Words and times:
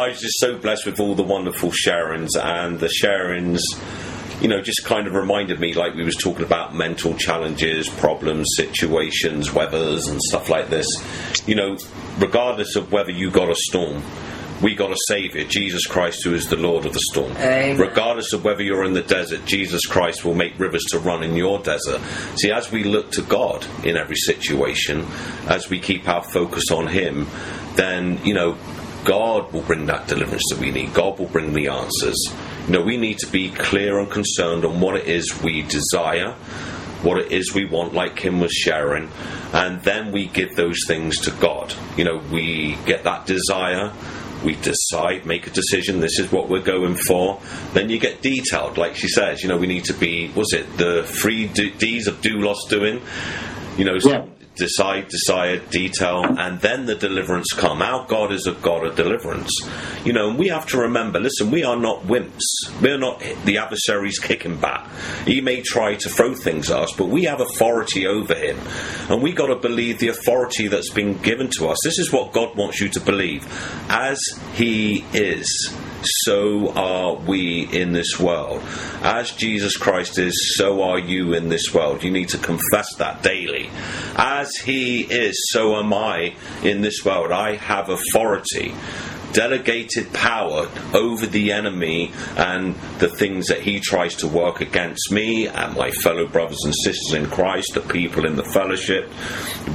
I 0.00 0.08
was 0.08 0.20
just 0.20 0.38
so 0.38 0.56
blessed 0.56 0.86
with 0.86 0.98
all 0.98 1.14
the 1.14 1.22
wonderful 1.22 1.72
sharings 1.72 2.30
and 2.34 2.80
the 2.80 2.86
sharings 2.86 3.60
you 4.40 4.48
know, 4.48 4.62
just 4.62 4.86
kind 4.86 5.06
of 5.06 5.12
reminded 5.12 5.60
me, 5.60 5.74
like 5.74 5.94
we 5.94 6.02
was 6.02 6.16
talking 6.16 6.42
about 6.42 6.74
mental 6.74 7.14
challenges, 7.14 7.90
problems, 7.90 8.46
situations, 8.56 9.52
weathers, 9.52 10.08
and 10.08 10.18
stuff 10.22 10.48
like 10.48 10.70
this. 10.70 10.86
You 11.46 11.56
know, 11.56 11.76
regardless 12.18 12.74
of 12.74 12.90
whether 12.90 13.10
you 13.10 13.30
got 13.30 13.50
a 13.50 13.54
storm, 13.54 14.02
we 14.62 14.74
got 14.74 14.90
a 14.90 14.96
Savior, 15.08 15.44
Jesus 15.44 15.86
Christ, 15.86 16.24
who 16.24 16.32
is 16.32 16.46
the 16.46 16.56
Lord 16.56 16.86
of 16.86 16.94
the 16.94 17.00
storm. 17.12 17.32
Amen. 17.32 17.76
Regardless 17.76 18.32
of 18.32 18.42
whether 18.42 18.62
you're 18.62 18.84
in 18.84 18.94
the 18.94 19.02
desert, 19.02 19.44
Jesus 19.44 19.84
Christ 19.84 20.24
will 20.24 20.34
make 20.34 20.58
rivers 20.58 20.84
to 20.92 20.98
run 20.98 21.22
in 21.22 21.34
your 21.34 21.58
desert. 21.58 22.00
See, 22.36 22.50
as 22.50 22.72
we 22.72 22.84
look 22.84 23.10
to 23.12 23.22
God 23.22 23.66
in 23.84 23.98
every 23.98 24.16
situation, 24.16 25.06
as 25.48 25.68
we 25.68 25.80
keep 25.80 26.08
our 26.08 26.22
focus 26.22 26.70
on 26.70 26.86
Him, 26.86 27.26
then, 27.74 28.24
you 28.24 28.32
know, 28.32 28.56
God 29.04 29.52
will 29.52 29.62
bring 29.62 29.86
that 29.86 30.06
deliverance 30.06 30.44
that 30.50 30.58
we 30.58 30.70
need. 30.70 30.92
God 30.94 31.18
will 31.18 31.26
bring 31.26 31.52
the 31.52 31.68
answers. 31.68 32.18
You 32.66 32.72
know, 32.72 32.82
we 32.82 32.96
need 32.96 33.18
to 33.18 33.26
be 33.26 33.50
clear 33.50 33.98
and 33.98 34.10
concerned 34.10 34.64
on 34.64 34.80
what 34.80 34.96
it 34.96 35.06
is 35.06 35.42
we 35.42 35.62
desire, 35.62 36.32
what 37.02 37.18
it 37.18 37.32
is 37.32 37.54
we 37.54 37.64
want, 37.64 37.94
like 37.94 38.16
Kim 38.16 38.40
was 38.40 38.52
sharing, 38.52 39.10
and 39.52 39.82
then 39.82 40.12
we 40.12 40.26
give 40.26 40.54
those 40.56 40.78
things 40.86 41.18
to 41.20 41.30
God. 41.32 41.74
You 41.96 42.04
know, 42.04 42.22
we 42.30 42.76
get 42.84 43.04
that 43.04 43.26
desire, 43.26 43.92
we 44.44 44.56
decide, 44.56 45.26
make 45.26 45.46
a 45.46 45.50
decision, 45.50 46.00
this 46.00 46.18
is 46.18 46.30
what 46.30 46.48
we're 46.48 46.62
going 46.62 46.96
for. 46.96 47.40
Then 47.72 47.90
you 47.90 47.98
get 47.98 48.22
detailed, 48.22 48.78
like 48.78 48.96
she 48.96 49.08
says, 49.08 49.42
you 49.42 49.48
know, 49.48 49.56
we 49.56 49.66
need 49.66 49.84
to 49.84 49.94
be, 49.94 50.30
was 50.34 50.52
it 50.52 50.76
the 50.76 51.04
three 51.04 51.46
D's 51.46 52.06
of 52.06 52.20
do, 52.20 52.38
lost, 52.40 52.68
doing? 52.68 53.00
You 53.76 53.84
know, 53.84 53.98
Yeah. 54.04 54.26
Decide, 54.60 55.08
decide, 55.08 55.68
detail, 55.70 56.22
and 56.24 56.60
then 56.60 56.86
the 56.86 56.94
deliverance 56.94 57.52
come. 57.52 57.82
Our 57.82 58.06
God 58.06 58.30
is 58.30 58.46
a 58.46 58.52
God 58.52 58.86
of 58.86 58.94
deliverance. 58.94 59.50
You 60.04 60.12
know, 60.12 60.28
and 60.28 60.38
we 60.38 60.48
have 60.48 60.66
to 60.68 60.78
remember, 60.78 61.18
listen, 61.18 61.50
we 61.50 61.64
are 61.64 61.76
not 61.76 62.02
wimps. 62.02 62.44
We're 62.80 62.98
not 62.98 63.20
the 63.44 63.58
adversary's 63.58 64.18
kicking 64.18 64.58
back. 64.58 64.88
He 65.24 65.40
may 65.40 65.62
try 65.62 65.96
to 65.96 66.08
throw 66.08 66.34
things 66.34 66.70
at 66.70 66.78
us, 66.78 66.92
but 66.96 67.08
we 67.08 67.24
have 67.24 67.40
authority 67.40 68.06
over 68.06 68.34
him. 68.34 68.58
And 69.08 69.22
we 69.22 69.32
got 69.32 69.46
to 69.46 69.56
believe 69.56 69.98
the 69.98 70.08
authority 70.08 70.68
that's 70.68 70.90
been 70.90 71.16
given 71.18 71.48
to 71.58 71.68
us. 71.68 71.78
This 71.82 71.98
is 71.98 72.12
what 72.12 72.32
God 72.32 72.54
wants 72.56 72.80
you 72.80 72.88
to 72.90 73.00
believe. 73.00 73.46
As 73.88 74.20
he 74.52 75.04
is, 75.14 75.74
so 76.02 76.72
are 76.72 77.14
we 77.14 77.68
in 77.72 77.92
this 77.92 78.18
world. 78.18 78.62
As 79.02 79.30
Jesus 79.32 79.76
Christ 79.76 80.18
is, 80.18 80.56
so 80.56 80.82
are 80.82 80.98
you 80.98 81.34
in 81.34 81.48
this 81.48 81.74
world. 81.74 82.02
You 82.02 82.10
need 82.10 82.30
to 82.30 82.38
confess 82.38 82.94
that 82.98 83.22
daily. 83.22 83.70
As 84.16 84.54
He 84.56 85.02
is, 85.02 85.36
so 85.50 85.76
am 85.76 85.92
I 85.92 86.34
in 86.62 86.80
this 86.80 87.04
world. 87.04 87.32
I 87.32 87.56
have 87.56 87.88
authority. 87.88 88.74
Delegated 89.32 90.12
power 90.12 90.68
over 90.92 91.26
the 91.26 91.52
enemy 91.52 92.12
and 92.36 92.74
the 92.98 93.08
things 93.08 93.46
that 93.46 93.60
he 93.60 93.80
tries 93.80 94.16
to 94.16 94.28
work 94.28 94.60
against 94.60 95.12
me 95.12 95.46
and 95.46 95.76
my 95.76 95.90
fellow 95.90 96.26
brothers 96.26 96.58
and 96.64 96.74
sisters 96.84 97.14
in 97.14 97.26
Christ, 97.30 97.74
the 97.74 97.80
people 97.80 98.26
in 98.26 98.36
the 98.36 98.44
fellowship. 98.44 99.08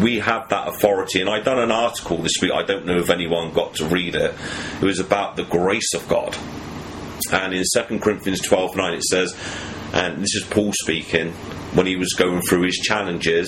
We 0.01 0.19
have 0.19 0.49
that 0.49 0.67
authority. 0.67 1.21
And 1.21 1.29
I've 1.29 1.45
done 1.45 1.59
an 1.59 1.71
article 1.71 2.17
this 2.17 2.33
week. 2.41 2.51
I 2.51 2.63
don't 2.63 2.85
know 2.85 2.97
if 2.97 3.09
anyone 3.09 3.53
got 3.53 3.75
to 3.75 3.85
read 3.85 4.15
it. 4.15 4.33
It 4.81 4.85
was 4.85 4.99
about 4.99 5.35
the 5.35 5.43
grace 5.43 5.93
of 5.93 6.07
God. 6.07 6.37
And 7.31 7.53
in 7.53 7.63
2 7.73 7.99
Corinthians 7.99 8.41
12 8.41 8.75
9, 8.75 8.93
it 8.93 9.03
says, 9.03 9.35
and 9.95 10.21
this 10.21 10.35
is 10.35 10.43
Paul 10.43 10.73
speaking 10.73 11.31
when 11.73 11.85
he 11.85 11.95
was 11.95 12.13
going 12.13 12.41
through 12.41 12.63
his 12.63 12.75
challenges, 12.75 13.47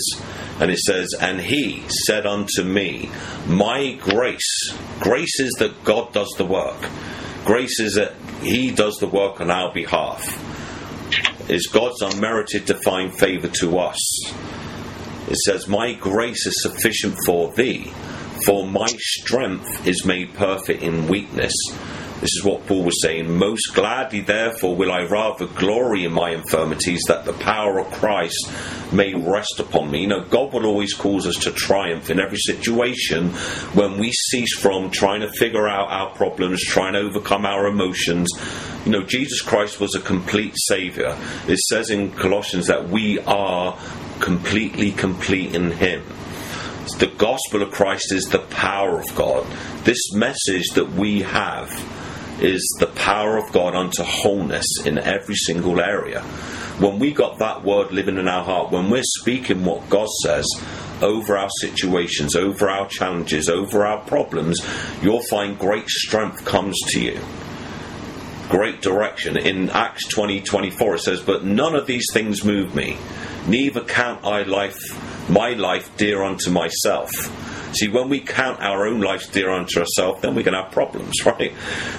and 0.61 0.71
it 0.71 0.79
says, 0.79 1.13
And 1.19 1.41
he 1.41 1.83
said 2.05 2.25
unto 2.25 2.63
me, 2.63 3.09
My 3.47 3.93
grace, 3.99 4.73
grace 5.01 5.41
is 5.41 5.51
that 5.59 5.83
God 5.83 6.13
does 6.13 6.33
the 6.37 6.45
work, 6.45 6.89
grace 7.43 7.81
is 7.81 7.95
that 7.95 8.13
he 8.41 8.71
does 8.71 8.95
the 8.95 9.07
work 9.07 9.41
on 9.41 9.51
our 9.51 9.73
behalf, 9.73 10.23
is 11.49 11.67
God's 11.67 12.01
unmerited 12.01 12.63
divine 12.63 13.11
favour 13.11 13.49
to 13.59 13.79
us. 13.79 13.99
It 15.29 15.37
says, 15.45 15.67
My 15.67 15.93
grace 15.93 16.45
is 16.47 16.61
sufficient 16.61 17.17
for 17.25 17.51
thee, 17.51 17.91
for 18.45 18.65
my 18.65 18.87
strength 18.87 19.85
is 19.85 20.05
made 20.05 20.33
perfect 20.33 20.81
in 20.81 21.09
weakness. 21.09 21.53
This 22.21 22.33
is 22.33 22.43
what 22.43 22.65
Paul 22.65 22.83
was 22.83 22.99
saying. 23.03 23.37
Most 23.37 23.75
gladly, 23.75 24.21
therefore, 24.21 24.75
will 24.75 24.91
I 24.91 25.03
rather 25.03 25.45
glory 25.45 26.03
in 26.03 26.13
my 26.13 26.31
infirmities, 26.31 27.03
that 27.07 27.25
the 27.25 27.33
power 27.33 27.79
of 27.79 27.91
Christ 27.91 28.51
may 28.91 29.13
rest 29.13 29.59
upon 29.59 29.91
me. 29.91 30.01
You 30.01 30.07
know, 30.07 30.23
God 30.23 30.51
will 30.51 30.65
always 30.65 30.95
cause 30.95 31.27
us 31.27 31.35
to 31.43 31.51
triumph 31.51 32.09
in 32.09 32.19
every 32.19 32.39
situation 32.39 33.29
when 33.73 33.99
we 33.99 34.11
cease 34.11 34.57
from 34.57 34.89
trying 34.89 35.21
to 35.21 35.31
figure 35.33 35.67
out 35.67 35.89
our 35.89 36.09
problems, 36.15 36.63
trying 36.63 36.93
to 36.93 36.99
overcome 36.99 37.45
our 37.45 37.67
emotions. 37.67 38.27
You 38.83 38.93
know, 38.93 39.03
Jesus 39.03 39.41
Christ 39.41 39.79
was 39.79 39.93
a 39.93 39.99
complete 39.99 40.55
Savior. 40.55 41.15
It 41.47 41.59
says 41.59 41.91
in 41.91 42.11
Colossians 42.13 42.65
that 42.65 42.89
we 42.89 43.19
are 43.19 43.77
completely 44.19 44.91
complete 44.91 45.53
in 45.53 45.69
Him. 45.69 46.03
The 46.97 47.13
gospel 47.15 47.61
of 47.61 47.69
Christ 47.69 48.11
is 48.11 48.23
the 48.25 48.39
power 48.39 48.97
of 48.97 49.13
God. 49.13 49.45
This 49.83 50.13
message 50.13 50.69
that 50.73 50.93
we 50.93 51.21
have 51.21 51.69
is 52.41 52.63
the 52.79 52.87
power 52.87 53.37
of 53.37 53.51
God 53.51 53.75
unto 53.75 54.03
wholeness 54.03 54.67
in 54.85 54.97
every 54.97 55.35
single 55.35 55.79
area. 55.79 56.21
When 56.79 56.99
we 56.99 57.11
got 57.11 57.39
that 57.39 57.63
word 57.63 57.91
living 57.91 58.17
in 58.17 58.27
our 58.27 58.43
heart, 58.43 58.71
when 58.71 58.89
we're 58.89 59.03
speaking 59.03 59.65
what 59.65 59.89
God 59.89 60.07
says 60.23 60.45
over 61.01 61.37
our 61.37 61.49
situations, 61.59 62.35
over 62.35 62.69
our 62.69 62.87
challenges, 62.87 63.49
over 63.49 63.85
our 63.85 64.03
problems, 64.05 64.59
you'll 65.01 65.23
find 65.29 65.57
great 65.57 65.89
strength 65.89 66.45
comes 66.45 66.79
to 66.89 67.01
you 67.01 67.19
great 68.49 68.81
direction. 68.81 69.37
In 69.37 69.69
Acts 69.69 70.07
20 70.07 70.41
24, 70.41 70.95
it 70.95 70.99
says, 70.99 71.21
But 71.21 71.43
none 71.43 71.75
of 71.75 71.85
these 71.85 72.05
things 72.13 72.43
move 72.43 72.75
me, 72.75 72.97
neither 73.47 73.83
count 73.83 74.25
I 74.25 74.43
life, 74.43 74.77
my 75.29 75.51
life 75.51 75.95
dear 75.97 76.23
unto 76.23 76.49
myself. 76.49 77.11
See, 77.73 77.87
when 77.87 78.09
we 78.09 78.19
count 78.19 78.61
our 78.61 78.87
own 78.87 79.01
lives 79.01 79.27
dear 79.27 79.49
unto 79.49 79.79
ourselves, 79.79 80.21
then 80.21 80.35
we 80.35 80.43
can 80.43 80.53
have 80.53 80.71
problems, 80.71 81.13
right? 81.25 81.53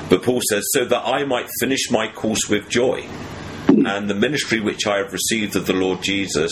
But 0.09 0.23
Paul 0.23 0.41
says, 0.51 0.65
So 0.73 0.85
that 0.87 1.07
I 1.07 1.25
might 1.25 1.49
finish 1.61 1.91
my 1.91 2.11
course 2.11 2.49
with 2.49 2.69
joy. 2.69 3.09
And 3.69 4.09
the 4.09 4.15
ministry 4.15 4.61
which 4.61 4.87
I 4.87 4.97
have 4.97 5.13
received 5.13 5.55
of 5.55 5.67
the 5.67 5.75
Lord 5.75 6.03
Jesus 6.03 6.51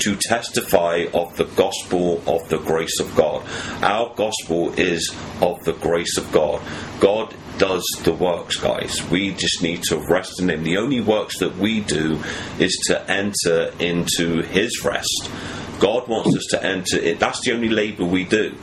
to 0.00 0.16
testify 0.16 1.06
of 1.14 1.36
the 1.36 1.44
gospel 1.44 2.22
of 2.26 2.48
the 2.48 2.58
grace 2.58 3.00
of 3.00 3.14
God. 3.14 3.46
Our 3.82 4.12
gospel 4.14 4.72
is 4.78 5.14
of 5.40 5.64
the 5.64 5.72
grace 5.72 6.18
of 6.18 6.30
God. 6.32 6.60
God 7.00 7.34
does 7.58 7.84
the 8.02 8.12
works, 8.12 8.56
guys. 8.56 9.00
We 9.10 9.32
just 9.32 9.62
need 9.62 9.82
to 9.84 9.96
rest 9.96 10.40
in 10.40 10.50
Him. 10.50 10.64
The 10.64 10.76
only 10.76 11.00
works 11.00 11.38
that 11.38 11.56
we 11.56 11.80
do 11.80 12.20
is 12.58 12.76
to 12.88 13.10
enter 13.10 13.72
into 13.78 14.42
His 14.42 14.84
rest. 14.84 15.30
God 15.78 16.08
wants 16.08 16.36
us 16.36 16.46
to 16.50 16.64
enter 16.64 16.98
it. 16.98 17.18
That's 17.18 17.40
the 17.44 17.52
only 17.52 17.68
labour 17.68 18.04
we 18.04 18.24
do. 18.24 18.54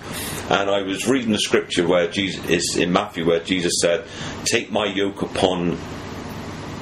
And 0.50 0.70
I 0.70 0.82
was 0.82 1.08
reading 1.08 1.32
the 1.32 1.40
scripture 1.40 1.88
where 1.88 2.08
Jesus 2.10 2.44
is 2.50 2.76
in 2.78 2.92
Matthew 2.92 3.26
where 3.26 3.40
Jesus 3.40 3.74
said, 3.82 4.06
Take 4.46 4.72
my 4.72 4.86
yoke 4.86 5.22
upon 5.22 5.78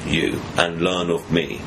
you 0.05 0.41
and 0.57 0.81
learn 0.81 1.09
of 1.09 1.31
me. 1.31 1.61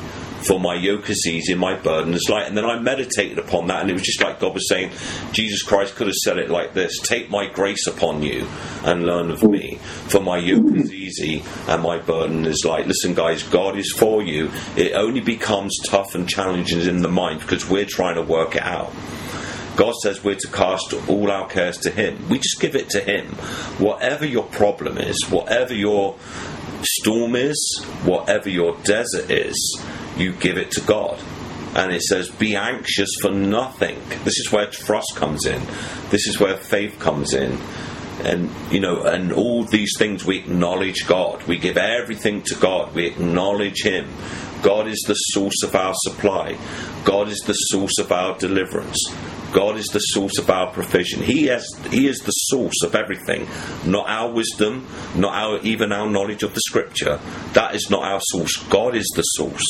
For 0.47 0.59
my 0.59 0.75
yoke 0.75 1.09
is 1.09 1.25
easy 1.27 1.53
and 1.53 1.61
my 1.61 1.75
burden 1.75 2.13
is 2.13 2.27
light. 2.29 2.47
And 2.47 2.57
then 2.57 2.65
I 2.65 2.79
meditated 2.79 3.39
upon 3.39 3.67
that, 3.67 3.81
and 3.81 3.89
it 3.89 3.93
was 3.93 4.03
just 4.03 4.21
like 4.21 4.39
God 4.39 4.53
was 4.53 4.69
saying, 4.69 4.91
Jesus 5.31 5.63
Christ 5.63 5.95
could 5.95 6.07
have 6.07 6.15
said 6.15 6.37
it 6.37 6.49
like 6.49 6.73
this 6.73 6.99
Take 6.99 7.29
my 7.29 7.47
grace 7.47 7.87
upon 7.87 8.21
you 8.21 8.47
and 8.83 9.05
learn 9.05 9.31
of 9.31 9.43
me. 9.43 9.75
For 10.07 10.21
my 10.21 10.37
yoke 10.37 10.75
is 10.75 10.93
easy 10.93 11.43
and 11.67 11.81
my 11.81 11.97
burden 11.97 12.45
is 12.45 12.63
light. 12.65 12.87
Listen, 12.87 13.13
guys, 13.13 13.43
God 13.43 13.77
is 13.77 13.91
for 13.91 14.21
you. 14.21 14.51
It 14.75 14.93
only 14.93 15.21
becomes 15.21 15.77
tough 15.85 16.15
and 16.15 16.29
challenging 16.29 16.81
in 16.81 17.01
the 17.01 17.09
mind 17.09 17.41
because 17.41 17.69
we're 17.69 17.85
trying 17.85 18.15
to 18.15 18.21
work 18.21 18.55
it 18.55 18.63
out. 18.63 18.93
God 19.75 19.93
says 19.95 20.23
we're 20.23 20.35
to 20.35 20.47
cast 20.47 20.93
all 21.09 21.29
our 21.29 21.47
cares 21.47 21.77
to 21.79 21.91
Him. 21.91 22.29
We 22.29 22.39
just 22.39 22.61
give 22.61 22.75
it 22.75 22.89
to 22.91 23.01
Him. 23.01 23.25
Whatever 23.77 24.25
your 24.25 24.43
problem 24.43 24.97
is, 24.97 25.17
whatever 25.29 25.73
your 25.73 26.15
storm 26.81 27.35
is, 27.35 27.83
whatever 28.03 28.49
your 28.49 28.77
desert 28.83 29.29
is, 29.29 29.83
you 30.17 30.33
give 30.33 30.57
it 30.57 30.71
to 30.71 30.81
God. 30.81 31.21
And 31.75 31.91
it 31.91 32.03
says, 32.03 32.29
be 32.29 32.55
anxious 32.55 33.09
for 33.21 33.31
nothing. 33.31 33.99
This 34.23 34.39
is 34.39 34.49
where 34.51 34.67
trust 34.67 35.13
comes 35.15 35.45
in. 35.45 35.61
This 36.09 36.25
is 36.27 36.39
where 36.39 36.55
faith 36.55 36.97
comes 36.99 37.33
in. 37.33 37.59
And, 38.23 38.49
you 38.71 38.79
know, 38.79 39.03
and 39.03 39.33
all 39.33 39.65
these 39.65 39.91
things 39.99 40.23
we 40.23 40.37
acknowledge 40.37 41.05
God. 41.05 41.43
We 41.43 41.57
give 41.57 41.77
everything 41.77 42.43
to 42.43 42.55
God. 42.55 42.95
We 42.95 43.07
acknowledge 43.07 43.83
Him. 43.83 44.07
God 44.63 44.87
is 44.87 45.03
the 45.05 45.15
source 45.15 45.63
of 45.63 45.75
our 45.75 45.93
supply. 45.95 46.57
God 47.03 47.27
is 47.27 47.39
the 47.39 47.53
source 47.53 47.99
of 47.99 48.11
our 48.11 48.37
deliverance. 48.37 48.97
God 49.55 49.77
is 49.77 49.85
the 49.85 49.99
source 49.99 50.37
of 50.37 50.49
our 50.49 50.69
provision. 50.69 51.23
He 51.23 51.47
is, 51.47 51.79
he 51.89 52.09
is 52.09 52.19
the 52.19 52.31
source 52.31 52.83
of 52.83 52.93
everything, 52.93 53.47
not 53.85 54.09
our 54.09 54.29
wisdom, 54.29 54.85
not 55.15 55.33
our 55.33 55.59
even 55.59 55.93
our 55.93 56.09
knowledge 56.09 56.43
of 56.43 56.53
the 56.53 56.59
Scripture. 56.59 57.21
That 57.53 57.73
is 57.73 57.89
not 57.89 58.03
our 58.03 58.19
source. 58.21 58.57
God 58.69 58.97
is 58.97 59.09
the 59.15 59.21
source. 59.21 59.65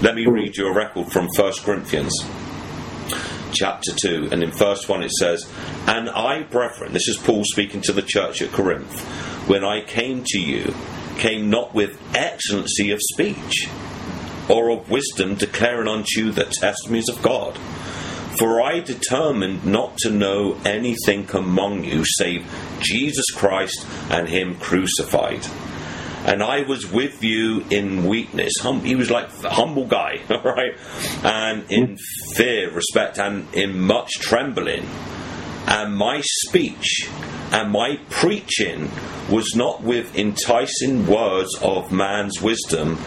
Let 0.00 0.14
me 0.14 0.24
read 0.24 0.56
you 0.56 0.68
a 0.68 0.74
record 0.74 1.12
from 1.12 1.28
1 1.36 1.52
Corinthians 1.62 2.18
chapter 3.52 3.92
2, 3.94 4.30
and 4.32 4.42
in 4.42 4.52
verse 4.52 4.88
1 4.88 5.02
it 5.02 5.10
says, 5.10 5.46
And 5.86 6.08
I, 6.08 6.44
brethren, 6.44 6.94
this 6.94 7.06
is 7.06 7.18
Paul 7.18 7.44
speaking 7.44 7.82
to 7.82 7.92
the 7.92 8.00
church 8.00 8.40
at 8.40 8.52
Corinth, 8.52 9.02
when 9.46 9.64
I 9.64 9.82
came 9.82 10.24
to 10.28 10.40
you, 10.40 10.74
came 11.18 11.50
not 11.50 11.74
with 11.74 12.00
excellency 12.16 12.90
of 12.90 13.00
speech 13.02 13.68
or 14.48 14.70
of 14.70 14.88
wisdom, 14.88 15.34
declaring 15.34 15.88
unto 15.88 16.20
you 16.20 16.32
the 16.32 16.44
testimonies 16.44 17.10
of 17.10 17.20
God. 17.20 17.58
For 18.40 18.62
I 18.62 18.80
determined 18.80 19.66
not 19.66 19.98
to 19.98 20.10
know 20.10 20.58
anything 20.64 21.28
among 21.34 21.84
you 21.84 22.04
save 22.06 22.50
Jesus 22.80 23.26
Christ 23.30 23.86
and 24.10 24.28
Him 24.28 24.56
crucified 24.56 25.46
and 26.24 26.42
I 26.42 26.62
was 26.62 26.90
with 26.90 27.24
you 27.24 27.64
in 27.70 28.06
weakness. 28.06 28.52
Hum- 28.60 28.84
he 28.84 28.94
was 28.94 29.10
like 29.10 29.30
humble 29.42 29.86
guy, 29.86 30.20
right? 30.30 30.76
And 31.24 31.70
in 31.70 31.96
fear, 32.34 32.70
respect, 32.70 33.18
and 33.18 33.52
in 33.54 33.80
much 33.80 34.12
trembling. 34.20 34.86
And 35.66 35.96
my 35.96 36.20
speech 36.22 37.08
and 37.52 37.72
my 37.72 37.98
preaching 38.10 38.90
was 39.30 39.54
not 39.54 39.82
with 39.82 40.16
enticing 40.16 41.06
words 41.06 41.56
of 41.62 41.90
man's 41.90 42.40
wisdom, 42.40 42.98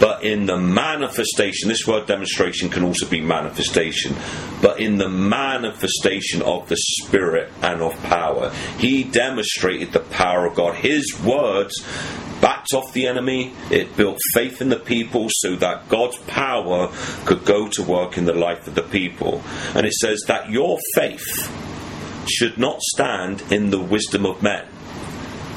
but 0.00 0.24
in 0.24 0.46
the 0.46 0.56
manifestation, 0.56 1.68
this 1.68 1.86
word 1.86 2.06
demonstration 2.06 2.70
can 2.70 2.82
also 2.82 3.06
be 3.06 3.20
manifestation, 3.20 4.16
but 4.62 4.80
in 4.80 4.96
the 4.96 5.08
manifestation 5.08 6.40
of 6.42 6.68
the 6.68 6.76
Spirit 6.76 7.52
and 7.62 7.82
of 7.82 7.94
power. 8.04 8.50
He 8.78 9.04
demonstrated 9.04 9.92
the 9.92 10.00
power 10.00 10.46
of 10.46 10.56
God. 10.56 10.76
His 10.76 11.20
words 11.22 11.84
backed 12.40 12.72
off 12.72 12.92
the 12.94 13.06
enemy, 13.06 13.52
it 13.70 13.94
built 13.96 14.18
faith 14.32 14.62
in 14.62 14.70
the 14.70 14.78
people 14.78 15.26
so 15.28 15.56
that 15.56 15.88
God's 15.90 16.16
power 16.26 16.90
could 17.26 17.44
go 17.44 17.68
to 17.68 17.82
work 17.82 18.16
in 18.16 18.24
the 18.24 18.32
life 18.32 18.66
of 18.66 18.74
the 18.74 18.82
people. 18.82 19.42
And 19.74 19.86
it 19.86 19.92
says 19.92 20.24
that 20.26 20.48
your 20.48 20.78
faith 20.94 21.50
should 22.26 22.56
not 22.56 22.80
stand 22.80 23.42
in 23.52 23.70
the 23.70 23.80
wisdom 23.80 24.24
of 24.24 24.42
men. 24.42 24.66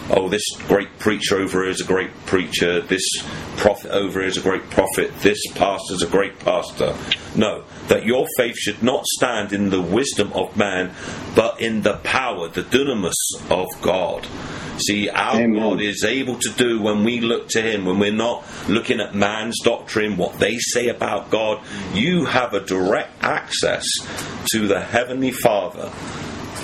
Oh, 0.09 0.27
this 0.27 0.43
great 0.67 0.99
preacher 0.99 1.37
over 1.37 1.63
here 1.63 1.71
is 1.71 1.79
a 1.79 1.85
great 1.85 2.11
preacher. 2.25 2.81
This 2.81 3.03
prophet 3.55 3.91
over 3.91 4.19
here 4.19 4.27
is 4.27 4.37
a 4.37 4.41
great 4.41 4.69
prophet. 4.69 5.13
This 5.19 5.39
pastor 5.53 5.93
is 5.93 6.01
a 6.03 6.07
great 6.07 6.39
pastor. 6.39 6.93
No, 7.35 7.63
that 7.87 8.05
your 8.05 8.27
faith 8.37 8.57
should 8.57 8.83
not 8.83 9.05
stand 9.05 9.53
in 9.53 9.69
the 9.69 9.81
wisdom 9.81 10.33
of 10.33 10.57
man, 10.57 10.93
but 11.35 11.61
in 11.61 11.83
the 11.83 11.97
power, 11.97 12.49
the 12.49 12.63
dunamis 12.63 13.13
of 13.49 13.67
God. 13.81 14.27
See, 14.77 15.09
our 15.09 15.35
Amen. 15.39 15.53
God 15.53 15.81
is 15.81 16.03
able 16.03 16.37
to 16.37 16.49
do 16.49 16.81
when 16.81 17.05
we 17.05 17.21
look 17.21 17.47
to 17.49 17.61
Him, 17.61 17.85
when 17.85 17.99
we're 17.99 18.11
not 18.11 18.43
looking 18.67 18.99
at 18.99 19.15
man's 19.15 19.59
doctrine, 19.63 20.17
what 20.17 20.37
they 20.39 20.57
say 20.57 20.89
about 20.89 21.29
God. 21.29 21.63
You 21.93 22.25
have 22.25 22.53
a 22.53 22.59
direct 22.59 23.23
access 23.23 23.87
to 24.51 24.67
the 24.67 24.81
Heavenly 24.81 25.31
Father 25.31 25.91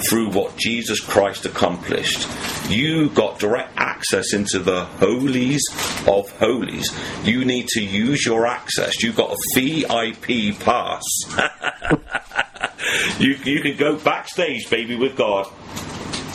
through 0.07 0.31
what 0.31 0.55
Jesus 0.57 0.99
Christ 0.99 1.45
accomplished. 1.45 2.27
You 2.69 3.09
got 3.09 3.39
direct 3.39 3.73
access 3.77 4.33
into 4.33 4.59
the 4.59 4.85
holies 4.85 5.61
of 6.07 6.29
holies. 6.37 6.87
You 7.23 7.45
need 7.45 7.67
to 7.69 7.83
use 7.83 8.25
your 8.25 8.45
access. 8.45 9.01
You've 9.01 9.15
got 9.15 9.31
a 9.31 9.37
VIP 9.55 10.59
pass. 10.59 11.03
you, 13.19 13.35
you 13.43 13.61
can 13.61 13.77
go 13.77 13.97
backstage, 13.97 14.69
baby, 14.69 14.95
with 14.95 15.15
God. 15.15 15.47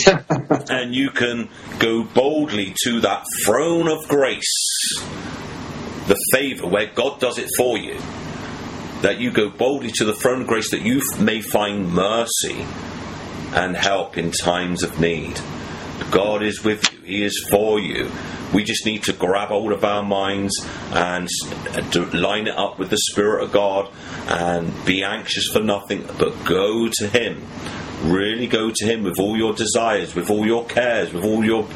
and 0.70 0.94
you 0.94 1.10
can 1.10 1.48
go 1.78 2.02
boldly 2.02 2.74
to 2.84 3.00
that 3.00 3.24
throne 3.44 3.88
of 3.88 4.06
grace, 4.08 4.98
the 6.06 6.16
favor 6.32 6.66
where 6.66 6.86
God 6.86 7.20
does 7.20 7.38
it 7.38 7.48
for 7.56 7.78
you. 7.78 7.98
That 9.02 9.18
you 9.20 9.30
go 9.30 9.50
boldly 9.50 9.92
to 9.96 10.04
the 10.04 10.14
throne 10.14 10.42
of 10.42 10.46
grace 10.46 10.70
that 10.70 10.80
you 10.80 11.02
may 11.20 11.42
find 11.42 11.92
mercy 11.92 12.66
and 13.54 13.76
help 13.76 14.18
in 14.18 14.30
times 14.30 14.82
of 14.82 15.00
need. 15.00 15.40
God 16.10 16.42
is 16.42 16.62
with 16.62 16.92
you, 16.92 16.98
He 17.04 17.24
is 17.24 17.46
for 17.50 17.78
you. 17.78 18.10
We 18.52 18.62
just 18.62 18.86
need 18.86 19.04
to 19.04 19.12
grab 19.12 19.48
hold 19.48 19.72
of 19.72 19.84
our 19.84 20.02
minds 20.02 20.54
and 20.90 21.28
line 22.12 22.46
it 22.46 22.56
up 22.56 22.78
with 22.78 22.90
the 22.90 22.98
Spirit 22.98 23.44
of 23.44 23.52
God 23.52 23.90
and 24.28 24.72
be 24.84 25.02
anxious 25.02 25.48
for 25.48 25.60
nothing, 25.60 26.04
but 26.18 26.44
go 26.44 26.88
to 26.88 27.08
Him 27.08 27.42
really 28.04 28.46
go 28.46 28.70
to 28.74 28.84
him 28.84 29.02
with 29.02 29.18
all 29.18 29.36
your 29.36 29.52
desires 29.52 30.14
with 30.14 30.30
all 30.30 30.46
your 30.46 30.64
cares 30.66 31.12
with 31.12 31.24
all 31.24 31.44
your 31.44 31.66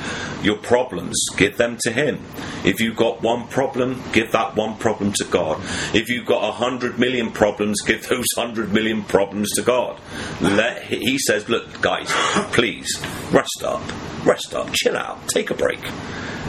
your 0.42 0.56
problems 0.56 1.26
give 1.36 1.56
them 1.56 1.76
to 1.80 1.90
him 1.90 2.20
if 2.64 2.80
you've 2.80 2.96
got 2.96 3.22
one 3.22 3.46
problem 3.48 4.02
give 4.12 4.30
that 4.32 4.54
one 4.54 4.76
problem 4.76 5.12
to 5.12 5.24
god 5.24 5.58
if 5.94 6.08
you've 6.08 6.26
got 6.26 6.48
a 6.48 6.52
hundred 6.52 6.98
million 6.98 7.30
problems 7.30 7.80
give 7.82 8.06
those 8.08 8.26
hundred 8.36 8.72
million 8.72 9.02
problems 9.02 9.50
to 9.52 9.62
god 9.62 9.98
let 10.40 10.82
he 10.82 11.18
says 11.18 11.48
look 11.48 11.80
guys 11.80 12.08
please 12.52 13.02
rest 13.32 13.62
up 13.64 13.82
rest 14.26 14.54
up 14.54 14.70
chill 14.72 14.96
out 14.96 15.26
take 15.28 15.50
a 15.50 15.54
break 15.54 15.80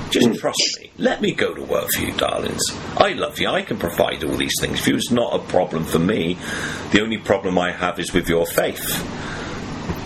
just 0.10 0.28
mm. 0.28 0.40
trust 0.40 0.80
me. 0.80 0.90
Let 0.98 1.22
me 1.22 1.34
go 1.34 1.54
to 1.54 1.62
work 1.62 1.90
for 1.92 2.02
you, 2.02 2.14
darlings. 2.14 2.62
I 2.98 3.10
love 3.10 3.40
you. 3.40 3.48
I 3.48 3.62
can 3.62 3.78
provide 3.78 4.24
all 4.24 4.36
these 4.36 4.56
things 4.60 4.80
for 4.80 4.90
you. 4.90 4.96
It's 4.96 5.12
not 5.12 5.36
a 5.36 5.40
problem 5.40 5.86
for 5.86 6.00
me. 6.00 6.38
The 6.92 7.02
only 7.02 7.18
problem 7.18 7.58
I 7.60 7.72
have 7.72 8.00
is 8.00 8.12
with 8.12 8.28
your 8.28 8.46
faith. 8.46 9.06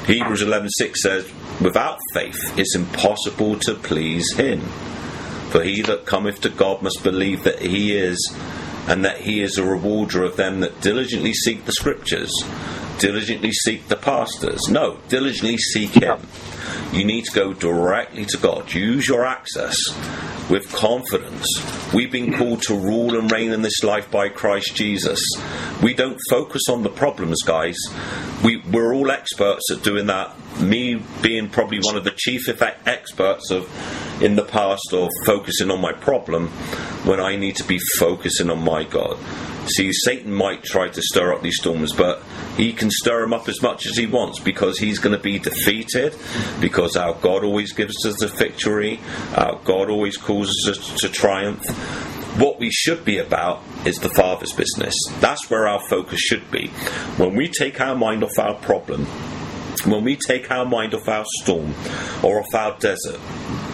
Hebrews 0.06 0.42
11:6 0.42 1.02
says, 1.02 1.26
"Without 1.62 2.00
faith 2.14 2.38
it's 2.58 2.76
impossible 2.76 3.58
to 3.60 3.74
please 3.74 4.34
him. 4.34 4.62
For 5.50 5.64
he 5.64 5.82
that 5.84 6.06
cometh 6.06 6.42
to 6.42 6.50
God 6.50 6.82
must 6.82 7.04
believe 7.04 7.44
that 7.44 7.62
he 7.62 7.94
is, 7.94 8.34
and 8.88 9.06
that 9.06 9.22
he 9.22 9.42
is 9.42 9.58
a 9.58 9.64
rewarder 9.64 10.24
of 10.24 10.36
them 10.36 10.60
that 10.60 10.82
diligently 10.82 11.34
seek 11.34 11.66
the 11.66 11.72
scriptures, 11.72 12.34
diligently 13.00 13.52
seek 13.52 13.88
the 13.88 13.96
pastors. 13.96 14.68
No, 14.70 14.98
diligently 15.08 15.58
seek 15.58 15.92
him. 15.92 16.18
You 16.92 17.06
need 17.06 17.24
to 17.26 17.32
go 17.32 17.54
directly 17.54 18.26
to 18.26 18.38
God. 18.38 18.74
Use 18.74 19.08
your 19.08 19.26
access 19.26 19.78
with 20.50 20.72
confidence. 20.72 21.46
We've 21.94 22.12
been 22.12 22.38
called 22.38 22.62
to 22.64 22.76
rule 22.76 23.18
and 23.18 23.32
reign 23.32 23.52
in 23.52 23.62
this 23.62 23.84
life 23.84 24.10
by 24.12 24.30
Christ 24.30 24.76
Jesus. 24.76 25.20
We 25.82 25.94
don't 25.94 26.20
focus 26.30 26.64
on 26.70 26.84
the 26.84 26.90
problems, 26.90 27.42
guys. 27.44 27.78
We, 28.44 28.58
we're 28.72 28.94
all 28.94 29.12
experts 29.12 29.72
at 29.72 29.84
doing 29.84 30.08
that. 30.08 30.36
Me 30.60 31.02
being 31.22 31.50
probably 31.50 31.80
one 31.82 31.96
of 31.96 32.04
the 32.04 32.14
chief 32.16 32.48
experts 32.86 33.52
of 33.52 33.68
in 34.22 34.36
the 34.36 34.44
past 34.44 34.94
of 34.94 35.10
focusing 35.26 35.72
on 35.72 35.82
my 35.82 35.92
problem 35.94 36.48
when 37.06 37.20
I 37.20 37.36
need 37.36 37.56
to 37.58 37.64
be 37.64 37.80
focusing 37.98 38.50
on 38.50 38.64
my 38.64 38.84
God. 38.84 39.18
See, 39.68 39.92
Satan 39.94 40.34
might 40.34 40.64
try 40.64 40.90
to 40.90 41.02
stir 41.02 41.34
up 41.34 41.42
these 41.42 41.58
storms, 41.58 41.94
but 41.94 42.22
he 42.58 42.74
can 42.74 42.92
stir 42.92 43.22
them 43.22 43.34
up 43.34 43.48
as 43.48 43.62
much 43.62 43.86
as 43.86 43.98
he 43.98 44.06
wants 44.06 44.40
because 44.40 44.78
he's 44.78 45.00
going 45.00 45.16
to 45.16 45.22
be 45.22 45.40
defeated. 45.40 46.16
Because 46.60 46.98
our 46.98 47.14
God 47.14 47.44
always 47.44 47.72
gives 47.72 48.06
us 48.06 48.18
the 48.20 48.28
victory, 48.28 49.00
our 49.36 49.60
God 49.64 49.90
always 49.90 50.18
causes 50.18 50.68
us 50.70 51.02
to 51.02 51.10
triumph. 51.10 51.66
What 52.38 52.60
we 52.60 52.72
should 52.72 53.06
be 53.06 53.20
about 53.20 53.62
is 53.86 54.00
the 54.00 54.10
Father's 54.10 54.52
business. 54.52 54.96
That's 55.20 55.50
where 55.50 55.68
our 55.68 55.80
focus 55.88 56.20
should 56.20 56.50
be. 56.52 56.68
When 57.18 57.36
we 57.36 57.48
take 57.48 57.80
our 57.80 57.96
mind 57.96 58.24
off 58.24 58.38
our 58.40 58.56
problem, 58.56 59.06
when 59.86 60.04
we 60.04 60.16
take 60.16 60.50
our 60.52 60.66
mind 60.66 60.94
off 60.94 61.08
our 61.08 61.26
storm 61.42 61.74
or 62.24 62.40
off 62.40 62.56
our 62.56 62.78
desert, 62.80 63.20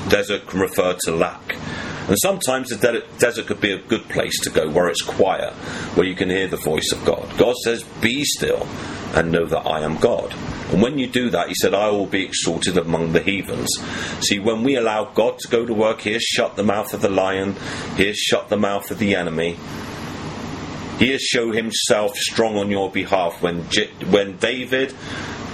desert 0.09 0.47
can 0.47 0.59
refer 0.59 0.93
to 1.05 1.11
lack 1.11 1.55
and 2.09 2.17
sometimes 2.23 2.69
the 2.69 3.05
desert 3.19 3.45
could 3.45 3.61
be 3.61 3.71
a 3.71 3.77
good 3.77 4.09
place 4.09 4.39
to 4.39 4.49
go 4.49 4.67
where 4.67 4.87
it's 4.87 5.03
quiet, 5.03 5.53
where 5.93 6.07
you 6.07 6.15
can 6.15 6.31
hear 6.31 6.47
the 6.47 6.57
voice 6.57 6.91
of 6.91 7.05
God. 7.05 7.31
God 7.37 7.55
says, 7.57 7.83
Be 8.01 8.23
still 8.23 8.67
and 9.13 9.31
know 9.31 9.45
that 9.45 9.67
I 9.67 9.81
am 9.81 9.97
God. 9.97 10.33
And 10.71 10.81
when 10.81 10.97
you 10.97 11.05
do 11.05 11.29
that, 11.29 11.49
He 11.49 11.53
said, 11.53 11.75
I 11.75 11.91
will 11.91 12.07
be 12.07 12.25
exalted 12.25 12.79
among 12.79 13.11
the 13.11 13.19
heathens. 13.19 13.69
See, 14.21 14.39
when 14.39 14.63
we 14.63 14.75
allow 14.75 15.05
God 15.05 15.37
to 15.37 15.47
go 15.49 15.67
to 15.67 15.73
work, 15.73 16.01
He 16.01 16.13
has 16.13 16.23
shut 16.23 16.55
the 16.55 16.63
mouth 16.63 16.95
of 16.95 17.01
the 17.01 17.09
lion, 17.09 17.55
He 17.95 18.07
has 18.07 18.17
shut 18.17 18.49
the 18.49 18.57
mouth 18.57 18.89
of 18.89 18.97
the 18.97 19.15
enemy. 19.15 19.59
He 20.97 21.11
has 21.11 21.21
shown 21.21 21.53
Himself 21.53 22.15
strong 22.15 22.57
on 22.57 22.71
your 22.71 22.89
behalf. 22.89 23.39
When, 23.43 23.65
when 24.09 24.37
David 24.37 24.95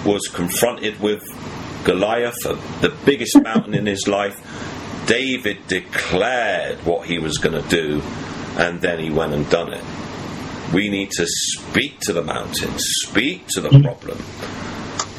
was 0.06 0.26
confronted 0.28 1.00
with 1.00 1.22
Goliath, 1.86 2.44
uh, 2.44 2.56
the 2.80 2.92
biggest 3.04 3.40
mountain 3.40 3.72
in 3.72 3.86
his 3.86 4.08
life, 4.08 4.36
David 5.06 5.68
declared 5.68 6.84
what 6.84 7.06
he 7.06 7.18
was 7.20 7.38
going 7.38 7.62
to 7.62 7.68
do, 7.68 8.02
and 8.58 8.80
then 8.80 8.98
he 8.98 9.08
went 9.08 9.32
and 9.32 9.48
done 9.48 9.72
it. 9.72 9.84
We 10.74 10.88
need 10.88 11.12
to 11.12 11.26
speak 11.26 12.00
to 12.00 12.12
the 12.12 12.22
mountain, 12.22 12.72
speak 12.76 13.46
to 13.50 13.60
the 13.60 13.70
problem. 13.80 14.18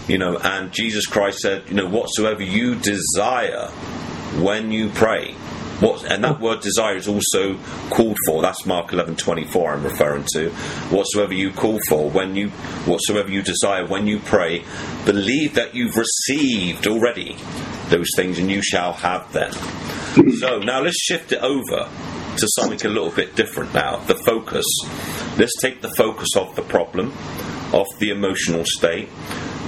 You 0.09 0.17
know, 0.17 0.38
and 0.38 0.74
Jesus 0.74 1.05
Christ 1.05 1.39
said, 1.39 1.63
you 1.69 1.75
know, 1.75 1.88
whatsoever 1.88 2.43
you 2.43 2.75
desire 2.75 3.69
when 4.41 4.71
you 4.71 4.89
pray. 4.89 5.36
What, 5.79 6.03
and 6.05 6.24
that 6.24 6.39
word 6.39 6.62
desire 6.62 6.96
is 6.96 7.07
also 7.07 7.57
called 7.91 8.17
for. 8.25 8.41
That's 8.41 8.65
Mark 8.65 8.91
eleven 8.93 9.15
twenty 9.15 9.46
four. 9.46 9.74
I'm 9.74 9.84
referring 9.84 10.25
to. 10.34 10.50
Whatsoever 10.89 11.34
you 11.34 11.51
call 11.51 11.79
for 11.88 12.10
when 12.10 12.36
you, 12.36 12.50
whatsoever 12.86 13.29
you 13.29 13.43
desire 13.43 13.86
when 13.86 14.07
you 14.07 14.17
pray, 14.19 14.63
believe 15.05 15.53
that 15.53 15.75
you've 15.75 15.96
received 15.96 16.88
already 16.88 17.38
those 17.89 18.07
things, 18.15 18.39
and 18.39 18.50
you 18.50 18.62
shall 18.63 18.93
have 18.93 19.31
them. 19.34 19.51
So 20.39 20.60
now 20.60 20.81
let's 20.81 21.00
shift 21.00 21.31
it 21.31 21.41
over 21.43 21.88
to 22.38 22.48
something 22.55 22.84
a 22.86 22.89
little 22.89 23.12
bit 23.12 23.36
different 23.36 23.74
now. 23.74 23.98
The 23.98 24.15
focus. 24.15 24.65
Let's 25.38 25.55
take 25.62 25.81
the 25.81 25.93
focus 25.96 26.29
off 26.36 26.55
the 26.55 26.63
problem. 26.63 27.13
off 27.74 27.88
the 28.00 28.10
emotional 28.10 28.63
state. 28.65 29.10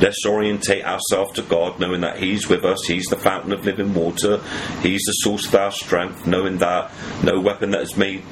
Let's 0.02 0.26
orientate 0.26 0.86
ourselves 0.86 1.34
to 1.34 1.42
God, 1.42 1.80
knowing 1.80 2.02
that 2.02 2.20
He's 2.20 2.48
with 2.48 2.64
us, 2.64 2.86
He's 2.86 3.06
the 3.06 3.18
fountain 3.18 3.52
of 3.52 3.66
living 3.66 3.94
water, 3.94 4.42
He's 4.82 5.04
the 5.06 5.14
source 5.14 5.46
of 5.48 5.56
our 5.56 5.72
strength, 5.72 6.26
knowing 6.26 6.58
that 6.60 6.92
no 7.24 7.40
weapon 7.40 7.72
that 7.72 7.82
is 7.82 7.98
made 7.98 8.24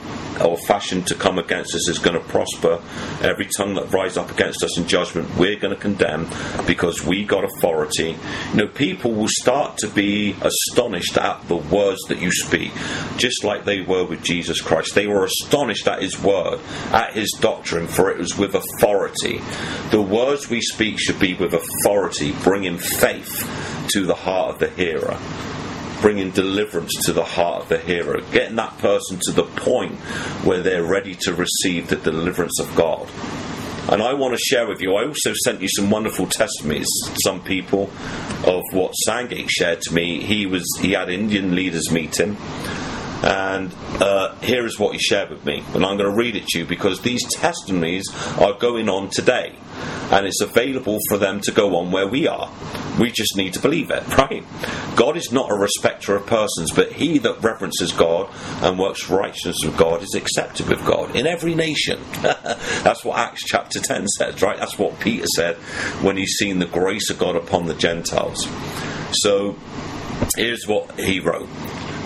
or 0.42 0.58
fashioned 0.58 1.08
to 1.08 1.16
come 1.16 1.38
against 1.40 1.76
us 1.76 1.90
is 1.90 2.00
going 2.00 2.20
to 2.20 2.28
prosper. 2.28 2.82
Every 3.22 3.46
tongue 3.46 3.74
that 3.76 3.92
rises 3.92 4.18
up 4.18 4.32
against 4.32 4.64
us 4.64 4.78
in 4.78 4.88
judgment, 4.88 5.36
we're 5.36 5.58
going 5.58 5.74
to 5.74 5.80
condemn 5.80 6.28
because 6.66 7.04
we 7.04 7.26
got 7.26 7.44
authority. 7.44 8.18
You 8.52 8.56
know, 8.56 8.68
people 8.68 9.14
will 9.14 9.28
start 9.30 9.78
to 9.80 9.88
be 9.88 10.36
astonished 10.42 11.18
at 11.18 11.48
the 11.48 11.56
words 11.56 12.02
that 12.08 12.20
you 12.20 12.32
speak, 12.32 12.72
just 13.18 13.44
like 13.44 13.66
they 13.66 13.82
were 13.82 14.06
with 14.06 14.24
Jesus 14.24 14.62
Christ. 14.62 14.96
They 14.96 15.08
were 15.08 15.26
astonished 15.26 15.88
at 15.88 16.02
his 16.02 16.20
word, 16.22 16.60
at 16.92 17.14
his 17.14 17.32
doctrine, 17.40 17.88
for 17.88 18.10
it 18.10 18.18
was 18.18 18.38
with 18.38 18.56
authority. 18.56 19.42
The 19.92 20.02
words 20.02 20.50
we 20.50 20.62
speak 20.62 21.00
should 21.00 21.20
be 21.20 21.34
with 21.34 21.54
authority, 21.58 22.34
bringing 22.44 22.78
faith 22.78 23.88
to 23.90 24.06
the 24.06 24.16
heart 24.16 24.56
of 24.56 24.60
the 24.60 24.70
hearer 24.70 25.18
bringing 26.02 26.30
deliverance 26.30 26.94
to 27.06 27.12
the 27.12 27.24
heart 27.24 27.64
of 27.64 27.70
the 27.70 27.78
hearer, 27.80 28.22
getting 28.32 28.56
that 28.56 28.78
person 28.78 29.20
to 29.20 29.32
the 29.32 29.44
point 29.44 29.96
where 30.46 30.62
they're 30.62 30.86
ready 30.86 31.16
to 31.16 31.34
receive 31.34 31.88
the 31.88 31.96
deliverance 31.96 32.60
of 32.60 32.76
God. 32.76 33.10
And 33.92 34.04
I 34.04 34.14
want 34.14 34.38
to 34.38 34.40
share 34.40 34.68
with 34.68 34.82
you, 34.82 34.96
I 34.96 35.08
also 35.08 35.34
sent 35.44 35.62
you 35.62 35.68
some 35.70 35.90
wonderful 35.90 36.28
testimonies, 36.28 36.88
some 37.24 37.42
people, 37.42 37.90
of 38.46 38.62
what 38.74 38.94
Sangate 39.08 39.50
shared 39.50 39.82
to 39.82 39.94
me. 39.94 40.22
He 40.22 40.46
was 40.46 40.66
he 40.80 40.92
had 40.92 41.10
Indian 41.10 41.56
leaders 41.56 41.90
meeting 41.92 42.38
and 43.24 43.74
uh, 44.00 44.36
here 44.40 44.66
is 44.66 44.78
what 44.78 44.94
he 44.94 45.00
shared 45.00 45.30
with 45.30 45.44
me. 45.46 45.64
And 45.74 45.86
I'm 45.86 45.98
going 45.98 46.10
to 46.10 46.16
read 46.16 46.36
it 46.36 46.48
to 46.48 46.60
you 46.60 46.66
because 46.66 47.02
these 47.02 47.24
testimonies 47.34 48.06
are 48.38 48.54
going 48.54 48.90
on 48.90 49.10
today. 49.10 49.56
And 50.12 50.26
it's 50.26 50.42
available 50.42 51.00
for 51.10 51.18
them 51.18 51.42
to 51.42 51.52
go 51.52 51.76
on 51.76 51.92
where 51.92 52.08
we 52.08 52.28
are. 52.28 52.52
We 53.00 53.12
just 53.12 53.36
need 53.36 53.54
to 53.54 53.62
believe 53.62 53.92
it, 53.92 54.08
right? 54.18 54.44
God 54.96 55.18
is 55.18 55.32
not 55.32 55.52
a 55.52 55.56
respecter 55.56 56.16
of 56.16 56.26
persons, 56.26 56.72
but 56.72 56.94
he 56.94 57.18
that 57.20 57.44
reverences 57.44 57.92
God 57.92 58.30
and 58.62 58.80
works 58.80 59.10
righteousness 59.10 59.58
with 59.64 59.78
God 59.78 60.02
is 60.02 60.16
accepted 60.16 60.68
with 60.68 60.84
God 60.86 61.16
in 61.16 61.28
every 61.28 61.56
nation. 61.56 62.00
That's 62.22 63.04
what 63.04 63.18
Acts 63.18 63.44
chapter 63.44 63.80
10 63.80 64.08
says, 64.08 64.42
right? 64.42 64.58
That's 64.58 64.80
what 64.80 65.00
Peter 65.00 65.28
said 65.36 65.58
when 66.02 66.18
he's 66.18 66.38
seen 66.38 66.60
the 66.60 66.66
grace 66.66 67.10
of 67.10 67.20
God 67.20 67.36
upon 67.36 67.68
the 67.68 67.76
Gentiles. 67.76 68.48
So 69.12 69.56
here's 70.36 70.66
what 70.68 71.00
he 71.00 71.20
wrote. 71.20 71.50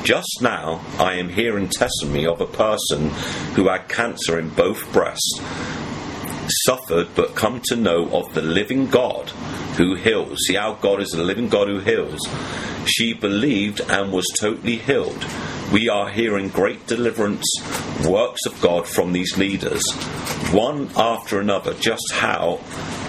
Just 0.04 0.40
now, 0.42 0.84
I 0.98 1.14
am 1.16 1.30
hearing 1.30 1.70
testimony 1.70 2.26
of 2.26 2.42
a 2.42 2.48
person 2.48 3.10
who 3.54 3.70
had 3.70 3.88
cancer 3.88 4.40
in 4.40 4.50
both 4.50 4.92
breasts, 4.92 5.40
suffered 6.48 7.08
but 7.16 7.36
come 7.36 7.62
to 7.66 7.76
know 7.76 8.10
of 8.12 8.34
the 8.34 8.42
living 8.42 8.88
God 8.88 9.30
who 9.78 9.96
heals. 9.96 10.40
See 10.48 10.56
how 10.56 10.74
God 10.74 11.02
is 11.02 11.10
the 11.10 11.24
living 11.24 11.50
God 11.50 11.68
who 11.68 11.80
heals. 11.80 12.20
She 12.86 13.14
believed 13.14 13.82
and 13.82 14.12
was 14.12 14.26
totally 14.40 14.78
healed. 14.78 15.26
We 15.72 15.88
are 15.88 16.10
hearing 16.10 16.50
great 16.50 16.86
deliverance 16.88 17.46
works 18.06 18.46
of 18.46 18.60
God 18.60 18.88
from 18.88 19.14
these 19.14 19.38
leaders, 19.38 19.82
one 20.52 20.90
after 20.98 21.40
another. 21.40 21.74
Just 21.76 22.12
how 22.12 22.60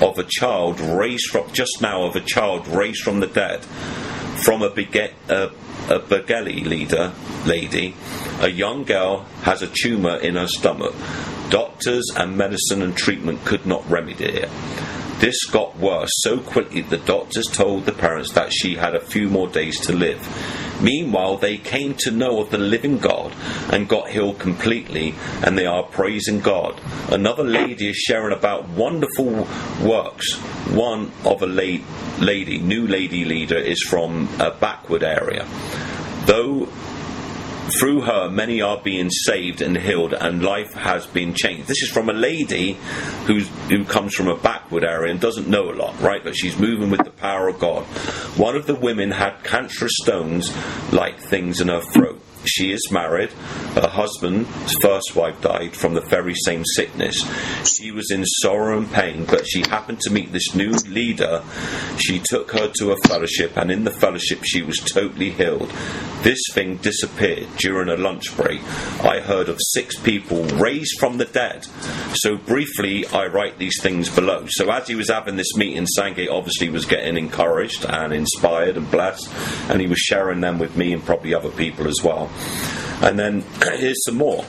of 0.01 0.19
a 0.19 0.25
child 0.25 0.81
raised 0.81 1.31
from 1.31 1.51
just 1.53 1.81
now 1.81 2.05
of 2.05 2.15
a 2.15 2.21
child 2.21 2.69
raised 2.69 3.03
from 3.03 3.21
the 3.21 3.27
dead, 3.27 3.65
from 4.45 4.63
a 4.63 4.71
beget. 4.71 5.15
A 5.29 5.51
leader, 5.89 7.13
lady, 7.45 7.95
a 8.41 8.49
young 8.49 8.85
girl 8.85 9.25
has 9.43 9.63
a 9.63 9.67
tumour 9.67 10.17
in 10.19 10.37
her 10.37 10.47
stomach. 10.47 10.95
Doctors 11.51 12.09
and 12.17 12.37
medicine 12.37 12.83
and 12.83 12.97
treatment 12.97 13.45
could 13.45 13.67
not 13.67 13.89
remedy 13.91 14.25
it. 14.25 14.51
This 15.19 15.45
got 15.45 15.77
worse 15.79 16.11
so 16.15 16.39
quickly 16.39 16.81
the 16.81 16.97
doctors 16.97 17.47
told 17.47 17.87
the 17.87 17.93
parents 17.93 18.33
that 18.33 18.53
she 18.53 18.75
had 18.75 18.97
a 18.97 19.01
few 19.01 19.29
more 19.29 19.47
days 19.47 19.79
to 19.87 19.93
live. 19.93 20.21
Meanwhile, 20.83 21.37
they 21.37 21.59
came 21.59 21.95
to 21.99 22.11
know 22.11 22.41
of 22.41 22.51
the 22.51 22.59
living 22.59 22.99
God 22.99 23.33
and 23.73 23.89
got 23.89 24.09
healed 24.09 24.41
completely, 24.41 25.15
and 25.45 25.57
they 25.57 25.67
are 25.67 25.85
praising 25.85 26.41
God. 26.41 26.81
Another 27.09 27.45
lady 27.45 27.91
is 27.91 27.97
sharing 27.97 28.37
about 28.37 28.69
wonderful 28.71 29.47
works. 29.81 30.35
One 30.73 31.13
of 31.25 31.41
a 31.41 31.47
lady, 31.47 32.59
new 32.59 32.89
lady 32.89 33.25
leader, 33.25 33.59
is 33.59 33.81
from 33.81 34.29
a 34.41 34.51
backward 34.51 35.05
area. 35.05 35.47
Though 36.25 36.69
through 37.79 38.03
her, 38.03 38.31
many 38.31 38.61
are 38.61 38.81
being 38.81 39.11
saved 39.11 39.63
and 39.63 39.77
healed, 39.77 40.13
and 40.13 40.43
life 40.43 40.73
has 40.75 41.07
been 41.07 41.35
changed. 41.35 41.69
This 41.69 41.83
is 41.83 41.91
from 41.91 42.09
a 42.09 42.13
lady 42.13 42.79
who's, 43.27 43.49
who 43.69 43.85
comes 43.85 44.15
from 44.15 44.29
a 44.29 44.37
backward 44.37 44.85
area 44.85 45.11
and 45.11 45.21
doesn't 45.21 45.49
know 45.49 45.71
a 45.71 45.75
lot, 45.75 46.01
right? 46.01 46.23
But 46.23 46.37
she's 46.37 46.59
moving 46.59 46.91
with 46.91 47.05
the 47.05 47.11
power 47.11 47.49
of 47.49 47.59
God. 47.59 47.85
One 48.37 48.57
of 48.57 48.67
the 48.67 48.75
women 48.75 49.11
had 49.11 49.43
cancerous 49.45 49.93
stones 50.03 50.53
like 50.93 51.19
things 51.21 51.61
in 51.61 51.69
her 51.69 51.81
throat. 51.81 52.12
She 52.45 52.73
is 52.73 52.91
married. 52.91 53.31
Her 53.75 53.89
husband's 53.89 54.75
first 54.83 55.15
wife 55.15 55.41
died 55.41 55.77
from 55.77 55.95
the 55.95 56.01
very 56.01 56.35
same 56.35 56.65
sickness. 56.75 57.17
She 57.65 57.91
was 57.91 58.11
in 58.11 58.25
sorrow 58.25 58.79
and 58.79 58.91
pain, 58.91 59.25
but 59.25 59.47
she 59.47 59.61
happened 59.63 60.01
to 60.01 60.11
meet 60.11 60.33
this 60.33 60.55
new 60.55 60.73
leader. 60.89 61.43
She 61.99 62.21
took 62.25 62.53
her 62.53 62.71
to 62.79 62.93
a 62.93 62.97
fellowship, 63.09 63.57
and 63.57 63.71
in 63.71 63.85
the 63.85 63.91
fellowship, 63.91 64.41
she 64.45 64.63
was 64.63 64.79
totally 64.79 65.31
healed. 65.31 65.71
This 66.23 66.41
thing 66.53 66.77
disappeared 66.77 67.49
during 67.57 67.89
a 67.89 67.97
lunch 67.97 68.37
break. 68.37 68.61
I 69.03 69.21
heard 69.21 69.49
of 69.49 69.59
six 69.61 69.99
people 69.99 70.45
raised 70.45 70.99
from 70.99 71.19
the 71.19 71.25
dead. 71.25 71.67
So, 72.15 72.37
briefly, 72.37 73.07
I 73.07 73.27
write 73.27 73.59
these 73.59 73.81
things 73.81 74.09
below. 74.09 74.45
So, 74.49 74.71
as 74.71 74.89
he 74.89 74.95
was 74.95 75.11
having 75.11 75.37
this 75.37 75.57
meeting, 75.57 75.87
Sangate 75.99 76.31
obviously 76.31 76.69
was 76.69 76.87
getting 76.87 77.17
encouraged 77.17 77.85
and 77.85 78.13
inspired 78.13 78.77
and 78.77 78.91
blessed, 78.91 79.33
and 79.69 79.81
he 79.81 79.87
was 79.87 79.99
sharing 79.99 80.41
them 80.41 80.59
with 80.59 80.77
me 80.77 80.93
and 80.93 81.05
probably 81.05 81.35
other 81.35 81.51
people 81.51 81.89
as 81.89 82.01
well. 82.03 82.31
And 83.03 83.19
then 83.19 83.45
here's 83.77 84.05
some 84.05 84.17
more. 84.17 84.45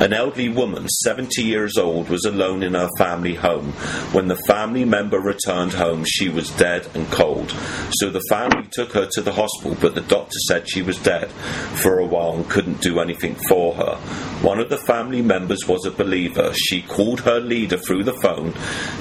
An 0.00 0.12
elderly 0.12 0.48
woman, 0.48 0.88
70 0.88 1.42
years 1.42 1.78
old, 1.78 2.08
was 2.08 2.24
alone 2.24 2.64
in 2.64 2.74
her 2.74 2.88
family 2.98 3.34
home. 3.34 3.72
When 4.12 4.26
the 4.26 4.42
family 4.48 4.84
member 4.84 5.20
returned 5.20 5.72
home, 5.72 6.04
she 6.04 6.28
was 6.28 6.50
dead 6.50 6.88
and 6.94 7.06
cold. 7.12 7.54
So 7.92 8.10
the 8.10 8.24
family 8.28 8.68
took 8.72 8.92
her 8.92 9.06
to 9.12 9.22
the 9.22 9.32
hospital, 9.32 9.76
but 9.80 9.94
the 9.94 10.00
doctor 10.00 10.36
said 10.48 10.68
she 10.68 10.82
was 10.82 10.98
dead 10.98 11.30
for 11.30 12.00
a 12.00 12.06
while 12.06 12.34
and 12.34 12.50
couldn't 12.50 12.80
do 12.80 12.98
anything 12.98 13.36
for 13.48 13.74
her. 13.74 13.94
One 14.42 14.58
of 14.58 14.68
the 14.68 14.78
family 14.78 15.22
members 15.22 15.68
was 15.68 15.86
a 15.86 15.92
believer. 15.92 16.52
She 16.54 16.82
called 16.82 17.20
her 17.20 17.38
leader 17.38 17.78
through 17.78 18.02
the 18.02 18.20
phone. 18.20 18.52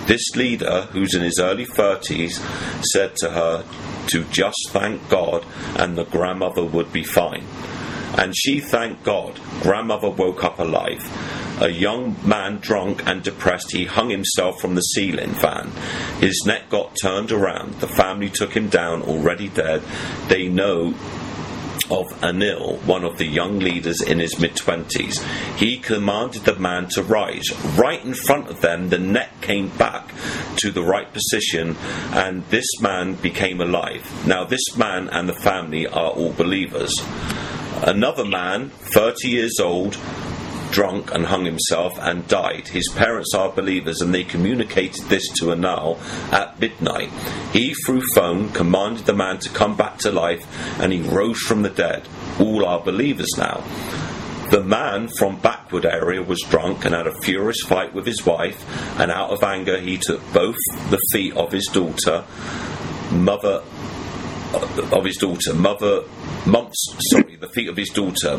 This 0.06 0.36
leader, 0.36 0.84
who's 0.92 1.16
in 1.16 1.24
his 1.24 1.40
early 1.40 1.66
30s, 1.66 2.40
said 2.94 3.16
to 3.18 3.32
her 3.32 3.66
to 4.08 4.24
just 4.26 4.70
thank 4.70 5.10
God 5.10 5.44
and 5.76 5.98
the 5.98 6.06
grandmother 6.06 6.64
would 6.64 6.94
be 6.94 7.04
fine. 7.04 7.46
And 8.18 8.36
she 8.36 8.60
thanked 8.60 9.04
God. 9.04 9.40
Grandmother 9.62 10.10
woke 10.10 10.44
up 10.44 10.60
alive. 10.60 11.02
A 11.62 11.70
young 11.70 12.16
man, 12.28 12.58
drunk 12.58 13.08
and 13.08 13.24
depressed, 13.24 13.72
he 13.72 13.86
hung 13.86 14.10
himself 14.10 14.60
from 14.60 14.76
the 14.76 14.82
ceiling 14.82 15.34
fan. 15.34 15.72
His 16.20 16.44
neck 16.46 16.70
got 16.70 16.96
turned 17.02 17.32
around. 17.32 17.76
The 17.76 17.88
family 17.88 18.30
took 18.30 18.56
him 18.56 18.70
down, 18.70 19.04
already 19.04 19.50
dead. 19.50 19.82
They 20.28 20.48
know 20.48 20.94
of 21.92 22.08
Anil, 22.22 22.82
one 22.86 23.04
of 23.04 23.18
the 23.18 23.26
young 23.26 23.60
leaders 23.60 24.02
in 24.02 24.20
his 24.20 24.40
mid 24.40 24.56
twenties. 24.56 25.24
He 25.58 25.78
commanded 25.78 26.44
the 26.44 26.56
man 26.56 26.88
to 26.90 27.04
rise. 27.04 27.46
Right 27.78 28.04
in 28.04 28.14
front 28.14 28.50
of 28.50 28.62
them, 28.62 28.90
the 28.90 28.98
neck 28.98 29.42
came 29.42 29.70
back 29.70 30.12
to 30.58 30.72
the 30.72 30.84
right 30.84 31.12
position, 31.12 31.76
and 32.12 32.44
this 32.46 32.80
man 32.82 33.16
became 33.16 33.60
alive. 33.60 34.26
Now, 34.26 34.46
this 34.46 34.76
man 34.78 35.10
and 35.10 35.28
the 35.28 35.34
family 35.34 35.86
are 35.86 36.12
all 36.12 36.34
believers. 36.34 36.94
Another 37.86 38.24
man, 38.24 38.70
30 38.70 39.28
years 39.28 39.60
old, 39.60 39.98
drunk 40.72 41.14
and 41.14 41.26
hung 41.26 41.44
himself 41.44 42.00
and 42.00 42.26
died. 42.30 42.70
His 42.70 42.90
parents 42.96 43.34
are 43.36 43.52
believers 43.52 44.00
and 44.00 44.14
they 44.14 44.24
communicated 44.24 45.04
this 45.10 45.28
to 45.40 45.48
Anil 45.48 46.00
at 46.32 46.58
midnight. 46.62 47.10
He, 47.52 47.74
through 47.86 48.04
phone, 48.16 48.52
commanded 48.52 49.06
the 49.06 49.14
man 49.14 49.40
to 49.40 49.50
come 49.50 49.76
back 49.76 49.98
to 50.00 50.14
life 50.14 50.48
and 50.80 50.94
he 50.94 51.02
rose 51.02 51.40
from 51.40 51.64
the 51.64 51.70
dead. 51.70 52.08
All 52.40 52.64
are 52.64 52.80
believers 52.80 53.32
now. 53.38 53.62
The 54.50 54.64
man 54.64 55.10
from 55.10 55.42
backward 55.42 55.86
area 55.86 56.24
was 56.24 56.40
drunk 56.50 56.86
and 56.86 56.96
had 56.96 57.08
a 57.08 57.22
furious 57.22 57.64
fight 57.66 57.94
with 57.94 58.06
his 58.06 58.26
wife, 58.26 58.64
and 59.00 59.12
out 59.12 59.32
of 59.32 59.44
anger 59.44 59.80
he 59.80 59.98
took 59.98 60.22
both 60.32 60.58
the 60.90 61.00
feet 61.12 61.36
of 61.36 61.52
his 61.52 61.68
daughter, 61.74 62.24
mother 63.12 63.62
of 64.54 65.06
his 65.06 65.18
daughter, 65.18 65.54
mother, 65.54 66.04
months, 66.46 66.96
sorry, 67.12 67.36
the 67.36 67.48
feet 67.48 67.70
of 67.70 67.78
his 67.78 67.90
daughter, 67.90 68.38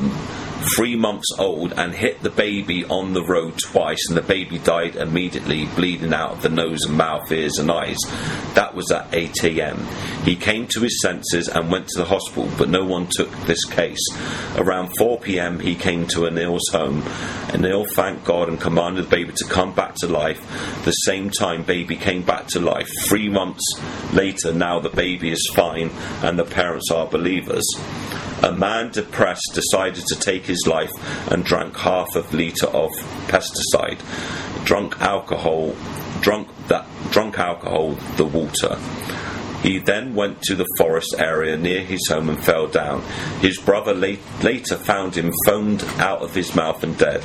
three 0.77 0.97
months 0.97 1.27
old, 1.39 1.73
and 1.73 1.95
hit 1.95 2.23
the 2.23 2.31
baby 2.31 2.85
on 2.85 3.13
the 3.13 3.25
road 3.25 3.59
twice, 3.59 4.09
and 4.09 4.17
the 4.17 4.23
baby 4.23 4.59
died 4.59 4.97
immediately, 4.97 5.67
bleeding 5.77 6.13
out 6.13 6.33
of 6.33 6.43
the 6.43 6.49
nose 6.49 6.85
and 6.85 6.97
mouth, 6.97 7.31
ears, 7.31 7.59
and 7.59 7.71
eyes. 7.71 7.99
That 8.55 8.75
was 8.75 8.91
at 8.91 9.13
8 9.13 9.45
a.m. 9.45 9.87
He 10.25 10.37
came 10.37 10.67
to 10.69 10.81
his 10.81 11.01
senses 11.03 11.49
and 11.49 11.71
went 11.71 11.89
to 11.89 11.99
the 11.99 12.05
hospital, 12.07 12.51
but 12.57 12.69
no 12.69 12.85
one 12.85 13.09
took 13.11 13.31
this 13.47 13.65
case. 13.65 14.05
Around 14.57 14.97
4 14.97 15.21
p.m., 15.21 15.61
he 15.61 15.75
came 15.75 16.07
to 16.09 16.21
Anil's 16.21 16.69
home. 16.71 17.03
Anil 17.53 17.87
thanked 17.95 18.25
God 18.25 18.49
and 18.49 18.61
commanded 18.61 19.07
the 19.07 19.11
baby 19.11 19.33
to 19.37 19.45
come 19.45 19.75
back 19.75 19.95
to 19.97 20.09
life. 20.09 20.41
The 20.85 20.93
same 20.93 21.31
time, 21.31 21.63
baby 21.63 21.97
came 21.97 22.23
back 22.23 22.47
to 22.49 22.61
life. 22.61 22.89
Three 23.05 23.29
months 23.29 23.63
later, 24.13 24.53
now 24.53 24.81
the 24.81 24.89
baby 24.89 25.31
is 25.31 25.51
fine 25.55 25.91
and 26.23 26.39
the 26.39 26.45
parents 26.45 26.91
are 26.91 27.07
believers. 27.07 27.65
A 28.45 28.53
man 28.53 28.91
depressed 28.91 29.53
decided 29.55 30.05
to 30.05 30.21
take 30.21 30.45
his 30.45 30.67
life 30.67 30.93
and 31.33 31.43
drank 31.43 31.79
half 31.79 32.15
a 32.15 32.19
litre 32.37 32.67
of 32.67 32.91
pesticide. 33.27 33.99
Drunk 34.67 35.01
alcohol, 35.01 35.75
drunk 36.21 36.49
that 36.69 36.87
drunk 37.11 37.39
alcohol, 37.39 37.93
the 38.17 38.27
water. 38.27 38.77
He 39.63 39.79
then 39.79 40.15
went 40.15 40.43
to 40.43 40.55
the 40.55 40.67
forest 40.77 41.15
area 41.17 41.57
near 41.57 41.81
his 41.81 42.07
home 42.11 42.29
and 42.29 42.45
fell 42.45 42.67
down. 42.67 43.01
His 43.41 43.57
brother 43.57 43.95
late, 43.95 44.21
later 44.43 44.77
found 44.77 45.15
him 45.15 45.33
foamed 45.47 45.83
out 45.97 46.21
of 46.21 46.35
his 46.35 46.55
mouth 46.55 46.85
and 46.85 46.99
dead 46.99 47.25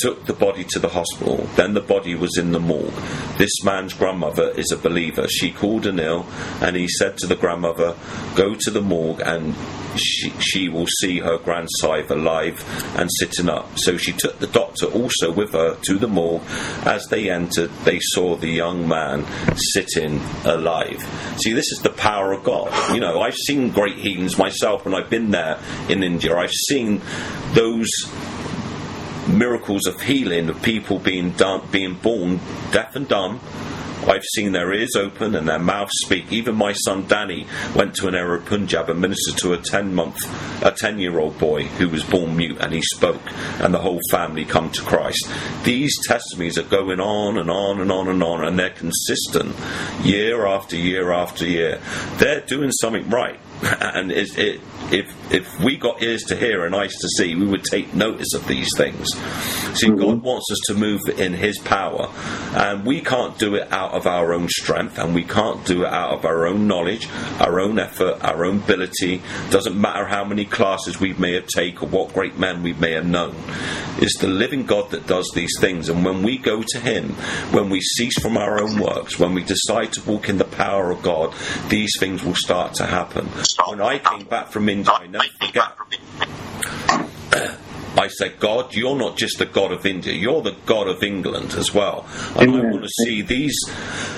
took 0.00 0.26
the 0.26 0.32
body 0.32 0.64
to 0.70 0.78
the 0.78 0.88
hospital. 0.88 1.48
Then 1.56 1.74
the 1.74 1.80
body 1.80 2.14
was 2.14 2.36
in 2.38 2.52
the 2.52 2.60
morgue. 2.60 2.92
This 3.36 3.62
man's 3.64 3.92
grandmother 3.94 4.50
is 4.50 4.70
a 4.72 4.76
believer. 4.76 5.26
She 5.28 5.52
called 5.52 5.84
Anil 5.84 6.26
and 6.62 6.76
he 6.76 6.88
said 6.88 7.16
to 7.18 7.26
the 7.26 7.36
grandmother, 7.36 7.96
Go 8.34 8.54
to 8.54 8.70
the 8.70 8.80
morgue 8.80 9.20
and 9.20 9.54
she, 9.96 10.30
she 10.40 10.68
will 10.68 10.86
see 11.00 11.18
her 11.18 11.38
grandson 11.38 11.88
alive 12.10 12.62
and 12.96 13.08
sitting 13.18 13.48
up. 13.48 13.66
So 13.76 13.96
she 13.96 14.12
took 14.12 14.38
the 14.38 14.46
doctor 14.46 14.86
also 14.86 15.32
with 15.32 15.52
her 15.52 15.76
to 15.76 15.98
the 15.98 16.08
morgue. 16.08 16.42
As 16.84 17.06
they 17.08 17.30
entered, 17.30 17.70
they 17.84 17.98
saw 18.00 18.36
the 18.36 18.48
young 18.48 18.86
man 18.86 19.24
sitting 19.56 20.20
alive. 20.44 21.02
See, 21.38 21.52
this 21.52 21.72
is 21.72 21.80
the 21.82 21.90
power 21.90 22.32
of 22.32 22.44
God. 22.44 22.94
You 22.94 23.00
know, 23.00 23.20
I've 23.20 23.34
seen 23.34 23.70
great 23.70 23.96
healings 23.96 24.38
myself 24.38 24.84
when 24.84 24.94
I've 24.94 25.10
been 25.10 25.30
there 25.30 25.58
in 25.88 26.02
India. 26.02 26.36
I've 26.36 26.50
seen 26.50 27.00
those 27.54 27.88
miracles 29.28 29.86
of 29.86 30.00
healing 30.00 30.48
of 30.48 30.62
people 30.62 30.98
being 30.98 31.30
done, 31.32 31.66
being 31.70 31.94
born 31.94 32.40
deaf 32.72 32.96
and 32.96 33.08
dumb. 33.08 33.40
I've 34.06 34.24
seen 34.24 34.52
their 34.52 34.72
ears 34.72 34.96
open 34.96 35.34
and 35.34 35.48
their 35.48 35.58
mouths 35.58 35.92
speak. 36.04 36.32
Even 36.32 36.54
my 36.54 36.72
son 36.72 37.06
Danny 37.06 37.46
went 37.74 37.94
to 37.96 38.08
an 38.08 38.14
area 38.14 38.38
of 38.38 38.46
Punjab 38.46 38.88
and 38.88 39.00
ministered 39.00 39.36
to 39.38 39.52
a 39.52 39.58
ten 39.58 39.94
month, 39.94 40.16
a 40.64 40.70
ten 40.70 40.98
year 40.98 41.18
old 41.18 41.38
boy 41.38 41.64
who 41.64 41.88
was 41.88 42.04
born 42.04 42.36
mute 42.36 42.56
and 42.60 42.72
he 42.72 42.80
spoke, 42.80 43.20
and 43.60 43.74
the 43.74 43.78
whole 43.78 44.00
family 44.10 44.44
come 44.44 44.70
to 44.70 44.82
Christ. 44.82 45.28
These 45.64 45.94
testimonies 46.06 46.56
are 46.58 46.62
going 46.62 47.00
on 47.00 47.38
and 47.38 47.50
on 47.50 47.80
and 47.80 47.92
on 47.92 48.08
and 48.08 48.22
on, 48.22 48.44
and 48.44 48.58
they're 48.58 48.70
consistent 48.70 49.54
year 50.02 50.46
after 50.46 50.76
year 50.76 51.12
after 51.12 51.46
year. 51.46 51.80
They're 52.16 52.40
doing 52.40 52.70
something 52.70 53.10
right, 53.10 53.38
and 53.62 54.10
it, 54.10 54.38
it 54.38 54.60
if 54.92 55.32
if 55.32 55.60
we 55.60 55.76
got 55.76 56.02
ears 56.02 56.22
to 56.24 56.36
hear 56.36 56.64
and 56.64 56.74
eyes 56.74 56.94
to 56.94 57.08
see, 57.08 57.34
we 57.34 57.46
would 57.46 57.64
take 57.64 57.94
notice 57.94 58.32
of 58.34 58.46
these 58.46 58.68
things. 58.76 59.06
See, 59.78 59.88
mm-hmm. 59.88 60.00
God 60.00 60.22
wants 60.22 60.46
us 60.50 60.58
to 60.68 60.74
move 60.74 61.02
in 61.18 61.34
His 61.34 61.58
power, 61.58 62.10
and 62.54 62.84
we 62.86 63.00
can't 63.00 63.38
do 63.38 63.54
it 63.54 63.70
out 63.70 63.92
of 63.92 64.06
our 64.06 64.32
own 64.32 64.48
strength, 64.48 64.98
and 64.98 65.14
we 65.14 65.24
can't 65.24 65.64
do 65.66 65.82
it 65.82 65.92
out 65.92 66.10
of 66.10 66.24
our 66.24 66.46
own 66.46 66.66
knowledge, 66.66 67.08
our 67.40 67.60
own 67.60 67.78
effort, 67.78 68.24
our 68.24 68.44
own 68.44 68.58
ability. 68.58 69.22
Doesn't 69.50 69.78
matter 69.78 70.06
how 70.06 70.24
many 70.24 70.44
classes 70.44 70.98
we 70.98 71.12
may 71.14 71.34
have 71.34 71.46
taken 71.46 71.68
or 71.78 71.88
what 71.88 72.14
great 72.14 72.38
men 72.38 72.62
we 72.62 72.72
may 72.72 72.92
have 72.92 73.06
known. 73.06 73.36
It's 73.98 74.18
the 74.18 74.28
living 74.28 74.64
God 74.64 74.90
that 74.92 75.06
does 75.06 75.30
these 75.34 75.52
things, 75.60 75.88
and 75.88 76.04
when 76.04 76.22
we 76.22 76.38
go 76.38 76.62
to 76.66 76.80
Him, 76.80 77.10
when 77.52 77.68
we 77.68 77.80
cease 77.80 78.18
from 78.18 78.36
our 78.36 78.62
own 78.62 78.80
works, 78.80 79.18
when 79.18 79.34
we 79.34 79.42
decide 79.42 79.92
to 79.92 80.02
walk 80.02 80.28
in 80.28 80.38
the 80.38 80.44
power 80.44 80.90
of 80.90 81.02
God, 81.02 81.34
these 81.68 81.92
things 81.98 82.24
will 82.24 82.34
start 82.34 82.74
to 82.74 82.86
happen. 82.86 83.26
When 83.66 83.82
I 83.82 83.98
came 83.98 84.24
back 84.24 84.48
from 84.48 84.68
India, 84.68 84.77
I 84.86 85.06
never 85.06 85.24
forget. 85.40 85.72
I 87.98 88.06
said, 88.08 88.38
God, 88.38 88.74
you're 88.74 88.96
not 88.96 89.16
just 89.16 89.38
the 89.38 89.46
God 89.46 89.72
of 89.72 89.84
India, 89.84 90.12
you're 90.12 90.42
the 90.42 90.56
God 90.66 90.86
of 90.88 91.02
England 91.02 91.54
as 91.54 91.74
well. 91.74 92.06
And 92.36 92.54
I 92.54 92.60
want 92.70 92.82
to 92.84 92.90
see 93.04 93.22
these 93.22 93.58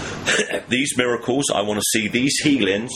these 0.69 0.97
miracles, 0.99 1.47
I 1.53 1.63
want 1.63 1.81
to 1.81 1.87
see 1.99 2.09
these 2.09 2.37
healings 2.43 2.93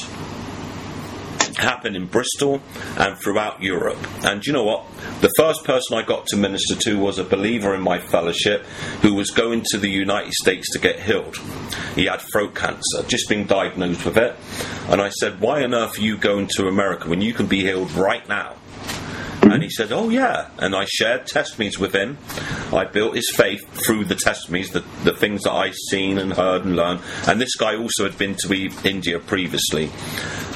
happen 1.57 1.97
in 1.97 2.07
Bristol 2.07 2.61
and 2.97 3.19
throughout 3.19 3.63
Europe. 3.63 3.99
And 4.25 4.45
you 4.45 4.53
know 4.53 4.65
what? 4.65 4.87
The 5.21 5.31
first 5.37 5.65
person 5.65 5.97
I 5.97 6.03
got 6.03 6.27
to 6.29 6.37
minister 6.37 6.75
to 6.75 6.99
was 6.99 7.19
a 7.19 7.25
believer 7.25 7.75
in 7.75 7.81
my 7.81 7.99
fellowship 7.99 8.63
who 9.03 9.15
was 9.15 9.31
going 9.31 9.63
to 9.71 9.79
the 9.79 9.91
United 9.91 10.33
States 10.33 10.71
to 10.73 10.79
get 10.79 11.01
healed. 11.01 11.37
He 11.95 12.07
had 12.07 12.21
throat 12.21 12.55
cancer, 12.55 13.03
just 13.07 13.29
been 13.29 13.47
diagnosed 13.47 14.05
with 14.05 14.17
it. 14.17 14.37
And 14.89 15.01
I 15.01 15.11
said, 15.11 15.41
Why 15.41 15.63
on 15.65 15.75
earth 15.75 15.99
are 15.99 16.03
you 16.03 16.17
going 16.17 16.49
to 16.57 16.67
America 16.67 17.09
when 17.09 17.21
you 17.21 17.33
can 17.33 17.47
be 17.47 17.61
healed 17.61 17.93
right 17.93 18.27
now? 18.29 18.57
And 19.53 19.63
he 19.63 19.71
said, 19.71 19.93
Oh, 19.93 20.09
yeah. 20.09 20.49
And 20.59 20.75
I 20.75 20.85
shared 20.87 21.27
testimonies 21.27 21.79
with 21.79 21.95
him. 21.95 22.19
I 22.73 22.85
built 22.85 23.15
his 23.15 23.31
faith 23.35 23.61
through 23.85 24.07
the 24.07 24.15
testimonies, 24.15 24.71
the, 24.71 24.85
the 25.05 25.13
things 25.13 25.43
that 25.43 25.53
I'd 25.53 25.75
seen 25.75 26.19
and 26.19 26.33
heard 26.33 26.65
and 26.65 26.77
learned. 26.77 27.01
And 27.27 27.41
this 27.41 27.55
guy 27.55 27.77
also 27.77 28.05
had 28.05 28.19
been 28.19 28.37
to 28.47 28.71
India 28.85 29.19
previously. 29.19 29.91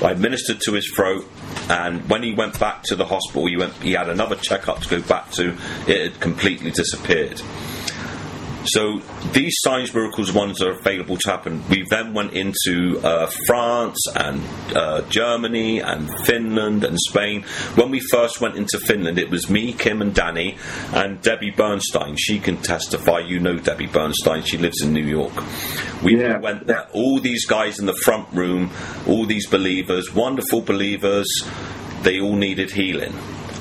I 0.02 0.14
ministered 0.14 0.60
to 0.62 0.72
his 0.72 0.90
throat. 0.94 1.28
And 1.68 2.08
when 2.08 2.22
he 2.22 2.32
went 2.32 2.58
back 2.58 2.82
to 2.84 2.96
the 2.96 3.04
hospital, 3.04 3.46
he, 3.46 3.56
went, 3.56 3.74
he 3.74 3.92
had 3.92 4.08
another 4.08 4.36
checkup 4.36 4.80
to 4.80 4.88
go 4.88 5.02
back 5.06 5.30
to. 5.32 5.56
It 5.86 6.12
had 6.12 6.20
completely 6.20 6.70
disappeared. 6.70 7.42
So 8.68 9.00
these 9.32 9.54
signs, 9.60 9.94
miracles, 9.94 10.32
ones 10.32 10.62
are 10.62 10.72
available 10.72 11.16
to 11.16 11.30
happen. 11.30 11.62
We 11.68 11.84
then 11.88 12.14
went 12.14 12.32
into 12.32 13.00
uh, 13.02 13.30
France 13.46 13.98
and 14.14 14.42
uh, 14.74 15.02
Germany 15.08 15.80
and 15.80 16.08
Finland 16.26 16.84
and 16.84 16.98
Spain. 16.98 17.42
When 17.74 17.90
we 17.90 18.00
first 18.10 18.40
went 18.40 18.56
into 18.56 18.78
Finland, 18.78 19.18
it 19.18 19.30
was 19.30 19.48
me, 19.48 19.72
Kim, 19.72 20.02
and 20.02 20.14
Danny, 20.14 20.56
and 20.92 21.20
Debbie 21.22 21.50
Bernstein. 21.50 22.16
She 22.16 22.38
can 22.38 22.58
testify. 22.58 23.20
You 23.20 23.40
know 23.40 23.56
Debbie 23.56 23.86
Bernstein. 23.86 24.42
She 24.42 24.58
lives 24.58 24.82
in 24.82 24.92
New 24.92 25.04
York. 25.04 25.32
We 26.02 26.20
yeah. 26.20 26.38
went 26.38 26.66
there. 26.66 26.88
All 26.92 27.20
these 27.20 27.46
guys 27.46 27.78
in 27.78 27.86
the 27.86 27.96
front 28.04 28.28
room, 28.32 28.70
all 29.06 29.26
these 29.26 29.48
believers, 29.48 30.12
wonderful 30.14 30.60
believers. 30.60 31.26
They 32.02 32.20
all 32.20 32.36
needed 32.36 32.70
healing 32.70 33.12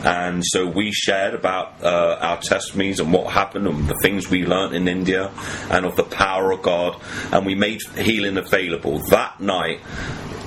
and 0.07 0.41
so 0.45 0.65
we 0.65 0.93
shared 0.93 1.33
about 1.33 1.83
uh, 1.83 2.17
our 2.21 2.37
testimonies 2.37 3.01
and 3.01 3.11
what 3.11 3.33
happened 3.33 3.67
and 3.67 3.89
the 3.89 3.97
things 4.01 4.29
we 4.29 4.45
learnt 4.45 4.73
in 4.73 4.87
India 4.87 5.29
and 5.69 5.85
of 5.85 5.97
the 5.97 6.03
power 6.03 6.53
of 6.53 6.61
God, 6.61 7.01
and 7.33 7.45
we 7.45 7.55
made 7.55 7.81
healing 7.97 8.37
available 8.37 8.99
that 9.09 9.41
night. 9.41 9.81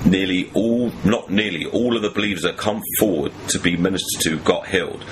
Nearly 0.03 0.49
all, 0.55 0.91
not 1.05 1.29
nearly 1.29 1.67
all 1.67 1.95
of 1.95 2.01
the 2.01 2.09
believers 2.09 2.41
that 2.41 2.57
come 2.57 2.81
forward 2.97 3.33
to 3.49 3.59
be 3.59 3.77
ministered 3.77 4.21
to 4.23 4.39
got 4.39 4.67
healed. 4.67 5.03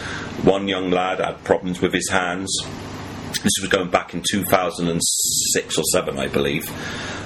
One 0.41 0.67
young 0.67 0.89
lad 0.89 1.19
had 1.19 1.43
problems 1.43 1.79
with 1.79 1.93
his 1.93 2.09
hands. 2.09 2.51
This 3.43 3.53
was 3.61 3.69
going 3.69 3.91
back 3.91 4.15
in 4.15 4.23
2006 4.27 5.77
or 5.77 5.83
7, 5.83 6.17
I 6.17 6.27
believe. 6.27 6.67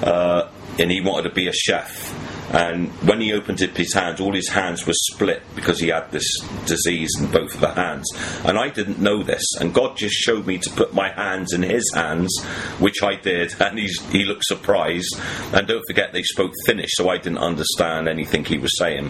Uh, 0.04 0.50
and 0.78 0.92
he 0.92 1.00
wanted 1.00 1.30
to 1.30 1.34
be 1.34 1.48
a 1.48 1.54
chef 1.54 2.33
and 2.54 2.90
when 3.08 3.20
he 3.20 3.34
opened 3.34 3.64
up 3.64 3.76
his 3.76 3.94
hands, 3.96 4.22
all 4.22 4.34
his 4.34 4.50
hands 4.50 4.86
were 4.86 4.94
split 4.94 5.42
because 5.56 5.80
he 5.80 5.88
had 5.88 6.12
this 6.12 6.28
disease 6.68 7.10
in 7.20 7.32
both 7.32 7.56
of 7.56 7.62
the 7.62 7.74
hands. 7.74 8.08
And 8.46 8.60
I 8.60 8.70
didn't 8.70 9.00
know 9.00 9.24
this. 9.24 9.44
And 9.60 9.74
God 9.74 9.98
just 9.98 10.14
showed 10.14 10.46
me 10.46 10.60
to 10.60 10.70
put 10.70 10.94
my 10.94 11.10
hands 11.10 11.52
in 11.52 11.64
his 11.64 11.92
hands, 11.96 12.32
which 12.80 13.02
I 13.04 13.16
did. 13.16 13.54
And 13.74 13.80
he 13.80 14.24
looked 14.26 14.44
surprised. 14.46 15.20
And 15.52 15.68
don't 15.68 15.84
forget, 15.88 16.14
they 16.14 16.22
spoke 16.22 16.52
Finnish, 16.68 16.92
so 16.94 17.10
I 17.10 17.18
didn't 17.18 17.40
understand 17.40 18.08
anything 18.08 18.46
he 18.46 18.60
was 18.60 18.78
saying. 18.78 19.10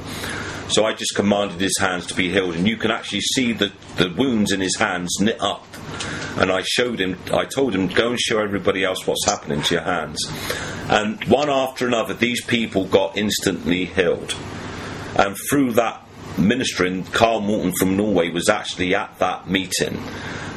So 0.70 0.86
I 0.86 0.94
just 0.94 1.16
commanded 1.16 1.60
his 1.60 1.78
hands 1.80 2.06
to 2.08 2.14
be 2.14 2.32
healed. 2.32 2.56
And 2.56 2.66
you 2.66 2.78
can 2.78 2.92
actually 2.92 3.22
see 3.22 3.52
the, 3.52 3.74
the 3.98 4.10
wounds 4.10 4.54
in 4.54 4.62
his 4.62 4.78
hands 4.78 5.18
knit 5.20 5.42
up 5.42 5.66
and 6.38 6.52
I 6.52 6.62
showed 6.64 7.00
him, 7.00 7.18
I 7.32 7.46
told 7.46 7.76
him, 7.76 7.88
go 7.88 8.12
and 8.12 8.20
show 8.20 8.40
everybody 8.40 8.84
else 8.84 9.06
what's 9.06 9.26
happening 9.26 9.62
to 9.64 9.76
your 9.76 9.84
hands. 9.84 10.20
And 10.90 11.24
one 11.26 11.50
after 11.50 11.88
another, 11.88 12.14
these 12.14 12.44
people 12.44 12.86
got 12.86 13.18
instantly 13.18 13.86
healed. 13.86 14.36
And 15.16 15.36
through 15.50 15.74
that 15.74 16.02
ministering, 16.38 17.04
Carl 17.06 17.42
Morton 17.42 17.74
from 17.74 17.96
Norway 17.96 18.30
was 18.30 18.50
actually 18.50 18.96
at 18.96 19.20
that 19.20 19.48
meeting 19.50 20.02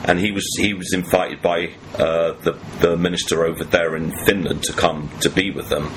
and 0.06 0.20
he 0.20 0.30
was 0.30 0.44
he 0.58 0.72
was 0.72 0.92
invited 0.92 1.42
by 1.42 1.72
uh, 1.94 2.32
the 2.42 2.58
the 2.80 2.96
minister 2.96 3.44
over 3.44 3.64
there 3.64 3.96
in 3.96 4.10
Finland 4.24 4.62
to 4.64 4.72
come 4.72 5.10
to 5.20 5.28
be 5.28 5.50
with 5.50 5.68
them, 5.68 5.90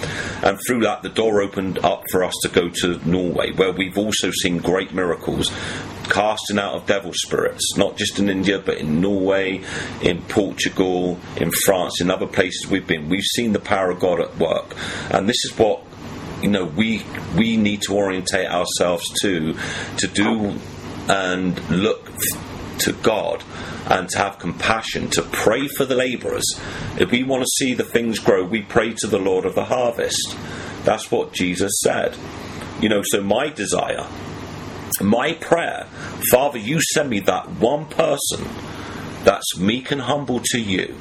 and 0.44 0.60
through 0.68 0.82
that 0.82 1.02
the 1.04 1.10
door 1.10 1.42
opened 1.42 1.80
up 1.80 2.04
for 2.12 2.24
us 2.24 2.34
to 2.42 2.50
go 2.50 2.70
to 2.70 3.00
Norway, 3.08 3.52
where 3.52 3.72
we've 3.72 3.98
also 3.98 4.32
seen 4.32 4.58
great 4.58 4.94
miracles, 4.94 5.52
casting 6.10 6.60
out 6.60 6.74
of 6.74 6.86
devil 6.86 7.12
spirits, 7.14 7.78
not 7.78 7.98
just 7.98 8.20
in 8.20 8.30
India 8.30 8.60
but 8.60 8.78
in 8.78 9.02
Norway, 9.02 9.62
in 10.02 10.22
Portugal, 10.24 11.20
in 11.38 11.52
France, 11.66 12.02
in 12.02 12.10
other 12.10 12.28
places 12.28 12.68
we've 12.70 12.88
been. 12.88 13.10
We've 13.10 13.24
seen 13.24 13.54
the 13.54 13.60
power 13.60 13.92
of 13.92 14.00
God 14.00 14.20
at 14.20 14.38
work, 14.38 14.76
and 15.10 15.30
this 15.30 15.44
is 15.46 15.58
what 15.58 15.84
you 16.42 16.50
know 16.50 16.66
we 16.66 17.04
we 17.38 17.58
need 17.58 17.82
to 17.84 17.94
orientate 17.94 18.48
ourselves 18.48 19.04
to 19.22 19.56
to 19.98 20.08
do 20.08 20.56
and 21.08 21.70
look 21.70 22.12
to 22.80 22.94
God 22.94 23.44
and 23.88 24.08
to 24.10 24.18
have 24.20 24.40
compassion, 24.40 25.10
to 25.10 25.24
pray 25.24 25.68
for 25.68 25.86
the 25.86 25.96
labourers. 25.96 26.46
If 26.98 27.12
we 27.12 27.24
want 27.24 27.44
to 27.44 27.50
see 27.58 27.74
the 27.74 27.84
things 27.84 28.20
grow, 28.20 28.44
we 28.44 28.62
pray 28.62 28.94
to 29.00 29.08
the 29.08 29.18
Lord 29.18 29.46
of 29.46 29.56
the 29.56 29.66
harvest. 29.66 30.38
That's 30.84 31.12
what 31.12 31.34
Jesus 31.34 31.72
said. 31.84 32.16
You 32.80 32.90
know, 32.90 33.02
so 33.04 33.22
my 33.22 33.50
desire, 33.50 34.08
my 35.02 35.34
prayer, 35.34 35.88
Father, 36.32 36.58
you 36.58 36.82
send 36.82 37.10
me 37.10 37.20
that 37.22 37.50
one 37.50 37.86
person 37.86 38.46
that's 39.24 39.58
meek 39.58 39.92
and 39.92 40.02
humble 40.02 40.42
to 40.52 40.60
you 40.60 40.96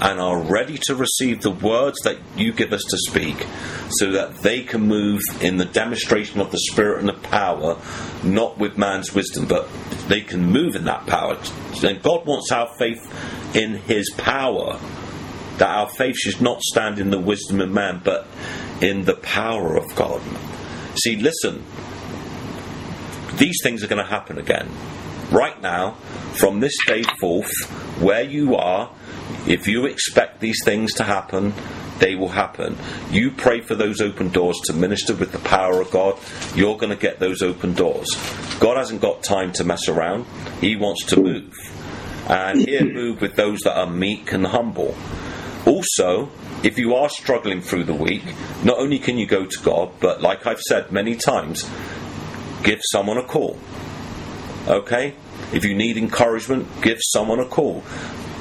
and 0.00 0.18
are 0.18 0.38
ready 0.38 0.76
to 0.76 0.96
receive 0.96 1.42
the 1.42 1.50
words 1.50 1.96
that 2.02 2.16
you 2.36 2.52
give 2.52 2.72
us 2.72 2.82
to 2.82 2.98
speak 3.08 3.46
so 3.88 4.10
that 4.10 4.34
they 4.38 4.62
can 4.62 4.80
move 4.80 5.20
in 5.40 5.58
the 5.58 5.64
demonstration 5.64 6.40
of 6.40 6.50
the 6.50 6.58
Spirit 6.58 6.98
and 6.98 7.08
the 7.08 7.28
power, 7.28 7.78
not 8.24 8.58
with 8.58 8.76
man's 8.76 9.14
wisdom, 9.14 9.46
but 9.46 9.68
they 10.08 10.20
can 10.20 10.44
move 10.44 10.74
in 10.74 10.84
that 10.84 11.06
power. 11.06 11.38
And 11.84 12.02
God 12.02 12.26
wants 12.26 12.50
our 12.50 12.68
faith 12.78 13.54
in 13.54 13.76
His 13.76 14.10
power, 14.16 14.76
that 15.58 15.68
our 15.68 15.88
faith 15.88 16.16
should 16.16 16.40
not 16.40 16.62
stand 16.62 16.98
in 16.98 17.10
the 17.10 17.20
wisdom 17.20 17.60
of 17.60 17.70
man, 17.70 18.00
but 18.04 18.26
in 18.80 19.04
the 19.04 19.14
power 19.14 19.76
of 19.76 19.94
God. 19.94 20.20
See, 20.96 21.16
listen, 21.16 21.64
these 23.36 23.58
things 23.62 23.82
are 23.82 23.88
going 23.88 24.02
to 24.02 24.10
happen 24.10 24.38
again. 24.38 24.68
Right 25.30 25.60
now, 25.62 25.92
from 26.34 26.60
this 26.60 26.74
day 26.86 27.02
forth, 27.20 27.50
where 28.00 28.22
you 28.22 28.56
are, 28.56 28.90
if 29.46 29.66
you 29.66 29.86
expect 29.86 30.40
these 30.40 30.60
things 30.64 30.94
to 30.94 31.04
happen, 31.04 31.54
they 31.98 32.14
will 32.14 32.28
happen. 32.28 32.76
You 33.10 33.30
pray 33.30 33.60
for 33.60 33.74
those 33.74 34.00
open 34.00 34.30
doors 34.30 34.58
to 34.64 34.72
minister 34.72 35.14
with 35.14 35.32
the 35.32 35.38
power 35.38 35.80
of 35.80 35.90
God, 35.90 36.18
you're 36.54 36.76
going 36.76 36.90
to 36.90 36.96
get 36.96 37.18
those 37.18 37.42
open 37.42 37.74
doors. 37.74 38.08
God 38.60 38.76
hasn't 38.76 39.00
got 39.00 39.22
time 39.22 39.52
to 39.52 39.64
mess 39.64 39.88
around, 39.88 40.26
He 40.60 40.76
wants 40.76 41.06
to 41.06 41.20
move. 41.20 41.54
And 42.28 42.60
He'll 42.60 42.84
move 42.92 43.20
with 43.20 43.36
those 43.36 43.60
that 43.60 43.78
are 43.78 43.86
meek 43.86 44.32
and 44.32 44.46
humble. 44.46 44.94
Also, 45.64 46.28
if 46.62 46.78
you 46.78 46.94
are 46.94 47.08
struggling 47.08 47.60
through 47.60 47.84
the 47.84 47.94
week, 47.94 48.24
not 48.64 48.78
only 48.78 48.98
can 48.98 49.16
you 49.16 49.26
go 49.26 49.46
to 49.46 49.58
God, 49.62 49.92
but 50.00 50.20
like 50.20 50.46
I've 50.46 50.60
said 50.60 50.92
many 50.92 51.14
times, 51.14 51.68
give 52.62 52.80
someone 52.90 53.18
a 53.18 53.24
call. 53.24 53.58
Okay? 54.66 55.14
If 55.52 55.64
you 55.64 55.74
need 55.74 55.96
encouragement, 55.96 56.68
give 56.82 56.98
someone 57.00 57.40
a 57.40 57.46
call. 57.46 57.82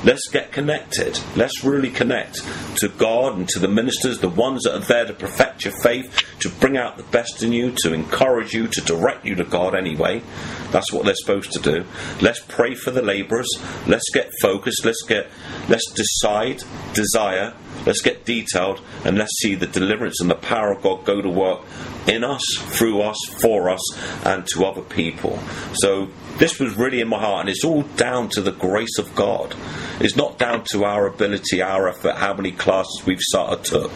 Let's 0.03 0.27
get 0.29 0.51
connected. 0.51 1.19
Let's 1.35 1.63
really 1.63 1.91
connect 1.91 2.41
to 2.77 2.89
God 2.89 3.37
and 3.37 3.47
to 3.49 3.59
the 3.59 3.67
ministers, 3.67 4.17
the 4.17 4.29
ones 4.29 4.63
that 4.63 4.75
are 4.75 4.79
there 4.79 5.05
to 5.05 5.13
perfect 5.13 5.63
your 5.63 5.75
faith, 5.83 6.25
to 6.39 6.49
bring 6.49 6.75
out 6.75 6.97
the 6.97 7.03
best 7.03 7.43
in 7.43 7.53
you, 7.53 7.71
to 7.83 7.93
encourage 7.93 8.51
you, 8.51 8.67
to 8.67 8.81
direct 8.81 9.25
you 9.25 9.35
to 9.35 9.43
God 9.43 9.75
anyway. 9.75 10.23
That's 10.71 10.91
what 10.91 11.05
they're 11.05 11.13
supposed 11.13 11.51
to 11.51 11.59
do. 11.59 11.85
Let's 12.19 12.39
pray 12.39 12.73
for 12.73 12.89
the 12.89 13.03
laborers. 13.03 13.47
Let's 13.85 14.09
get 14.11 14.31
focused. 14.41 14.85
Let's 14.85 15.03
get 15.03 15.27
let's 15.69 15.91
decide, 15.91 16.63
desire, 16.93 17.53
let's 17.85 18.01
get 18.01 18.25
detailed, 18.25 18.81
and 19.05 19.17
let's 19.17 19.37
see 19.39 19.55
the 19.55 19.67
deliverance 19.67 20.21
and 20.21 20.29
the 20.29 20.35
power 20.35 20.71
of 20.71 20.81
God 20.81 21.05
go 21.05 21.21
to 21.21 21.29
work 21.29 21.61
in 22.07 22.23
us, 22.23 22.43
through 22.57 23.01
us, 23.01 23.17
for 23.39 23.69
us, 23.69 23.81
and 24.25 24.45
to 24.47 24.65
other 24.65 24.81
people. 24.81 25.39
So 25.75 26.09
this 26.37 26.59
was 26.59 26.75
really 26.75 27.01
in 27.01 27.07
my 27.07 27.19
heart, 27.19 27.41
and 27.41 27.49
it's 27.49 27.63
all 27.63 27.83
down 27.83 28.29
to 28.29 28.41
the 28.41 28.51
grace 28.51 28.97
of 28.97 29.13
God. 29.15 29.55
It's 29.99 30.15
not 30.15 30.37
down 30.37 30.63
to 30.71 30.83
our 30.83 31.07
ability, 31.07 31.61
our 31.61 31.87
effort, 31.87 32.15
how 32.15 32.33
many 32.33 32.51
classes 32.51 33.03
we've 33.05 33.19
sort 33.21 33.51
of 33.51 33.63
took. 33.63 33.91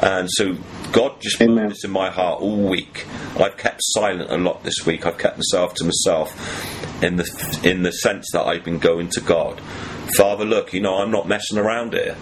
And 0.00 0.28
so 0.30 0.56
God 0.92 1.20
just 1.20 1.38
put 1.38 1.54
this 1.68 1.84
in 1.84 1.90
my 1.90 2.10
heart 2.10 2.40
all 2.40 2.68
week. 2.68 3.04
I've 3.38 3.56
kept 3.56 3.80
silent 3.82 4.30
a 4.30 4.36
lot 4.36 4.62
this 4.62 4.86
week. 4.86 5.06
I've 5.06 5.18
kept 5.18 5.38
myself 5.38 5.74
to 5.74 5.84
myself 5.84 7.02
in 7.02 7.16
the 7.16 7.60
in 7.64 7.82
the 7.82 7.92
sense 7.92 8.28
that 8.32 8.46
I've 8.46 8.64
been 8.64 8.78
going 8.78 9.08
to 9.10 9.20
God. 9.20 9.60
Father, 10.16 10.44
look, 10.44 10.72
you 10.72 10.80
know, 10.80 10.98
I'm 10.98 11.10
not 11.10 11.28
messing 11.28 11.58
around 11.58 11.94
here. 11.94 12.16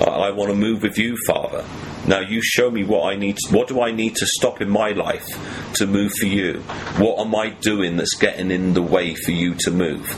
I, 0.00 0.30
want 0.30 0.50
to 0.50 0.56
move 0.56 0.82
with 0.82 0.98
you, 0.98 1.16
Father. 1.26 1.64
Now 2.06 2.20
you 2.20 2.40
show 2.42 2.70
me 2.70 2.84
what 2.84 3.12
I 3.12 3.16
need. 3.16 3.36
What 3.50 3.68
do 3.68 3.82
I 3.82 3.90
need 3.90 4.16
to 4.16 4.26
stop 4.26 4.60
in 4.60 4.70
my 4.70 4.90
life 4.90 5.26
to 5.74 5.86
move 5.86 6.12
for 6.18 6.26
you? 6.26 6.60
What 6.98 7.24
am 7.24 7.34
I 7.34 7.50
doing 7.50 7.96
that's 7.96 8.14
getting 8.14 8.50
in 8.50 8.74
the 8.74 8.82
way 8.82 9.14
for 9.14 9.30
you 9.32 9.54
to 9.60 9.70
move? 9.70 10.08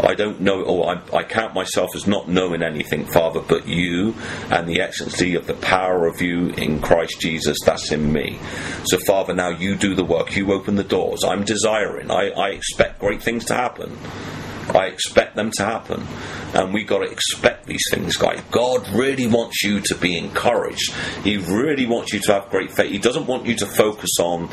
I 0.00 0.14
don't 0.14 0.40
know, 0.40 0.62
or 0.62 0.88
I, 0.88 1.18
I, 1.18 1.22
count 1.22 1.54
myself 1.54 1.94
as 1.94 2.06
not 2.06 2.26
knowing 2.28 2.62
anything, 2.62 3.04
Father, 3.06 3.40
but 3.40 3.68
you 3.68 4.14
and 4.50 4.66
the 4.66 4.80
excellency 4.80 5.34
of 5.34 5.46
the 5.46 5.54
power 5.54 6.06
of 6.06 6.20
you 6.20 6.48
in 6.50 6.80
Christ 6.80 7.20
Jesus 7.20 7.58
that's 7.64 7.92
in 7.92 8.12
me. 8.12 8.38
So, 8.84 8.98
Father, 9.06 9.34
now 9.34 9.50
you 9.50 9.76
do 9.76 9.94
the 9.94 10.04
work, 10.04 10.34
you 10.34 10.52
open 10.52 10.76
the 10.76 10.84
doors. 10.84 11.22
I'm 11.24 11.44
desiring, 11.44 12.10
I, 12.10 12.30
I 12.30 12.48
expect 12.50 13.00
great 13.00 13.22
things 13.22 13.44
to 13.46 13.54
happen. 13.54 13.96
I 14.74 14.86
expect 14.86 15.36
them 15.36 15.50
to 15.56 15.64
happen. 15.64 16.06
And 16.54 16.72
we 16.72 16.84
got 16.84 16.98
to 16.98 17.10
expect 17.10 17.66
these 17.66 17.84
things, 17.90 18.16
guys. 18.16 18.40
God 18.50 18.88
really 18.90 19.26
wants 19.26 19.62
you 19.62 19.80
to 19.80 19.94
be 19.94 20.16
encouraged. 20.16 20.92
He 21.22 21.36
really 21.36 21.86
wants 21.86 22.12
you 22.12 22.20
to 22.20 22.32
have 22.34 22.50
great 22.50 22.72
faith. 22.72 22.90
He 22.90 22.98
doesn't 22.98 23.26
want 23.26 23.46
you 23.46 23.54
to 23.56 23.66
focus 23.66 24.10
on 24.20 24.50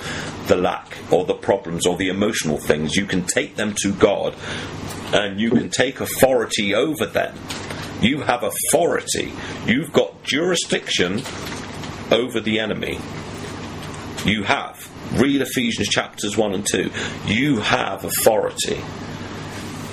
the 0.47 0.55
lack 0.55 0.97
or 1.11 1.25
the 1.25 1.33
problems 1.33 1.85
or 1.85 1.97
the 1.97 2.09
emotional 2.09 2.57
things. 2.57 2.95
You 2.95 3.05
can 3.05 3.25
take 3.25 3.55
them 3.55 3.73
to 3.83 3.93
God 3.93 4.35
and 5.13 5.39
you 5.39 5.51
can 5.51 5.69
take 5.69 5.99
authority 5.99 6.73
over 6.75 7.05
them. 7.05 7.35
You 8.01 8.21
have 8.21 8.43
authority. 8.43 9.33
You've 9.65 9.91
got 9.91 10.23
jurisdiction 10.23 11.21
over 12.11 12.39
the 12.39 12.59
enemy. 12.59 12.99
You 14.25 14.43
have. 14.43 14.87
Read 15.19 15.41
Ephesians 15.41 15.89
chapters 15.89 16.37
1 16.37 16.53
and 16.53 16.65
2. 16.65 16.91
You 17.25 17.59
have 17.61 18.05
authority. 18.05 18.79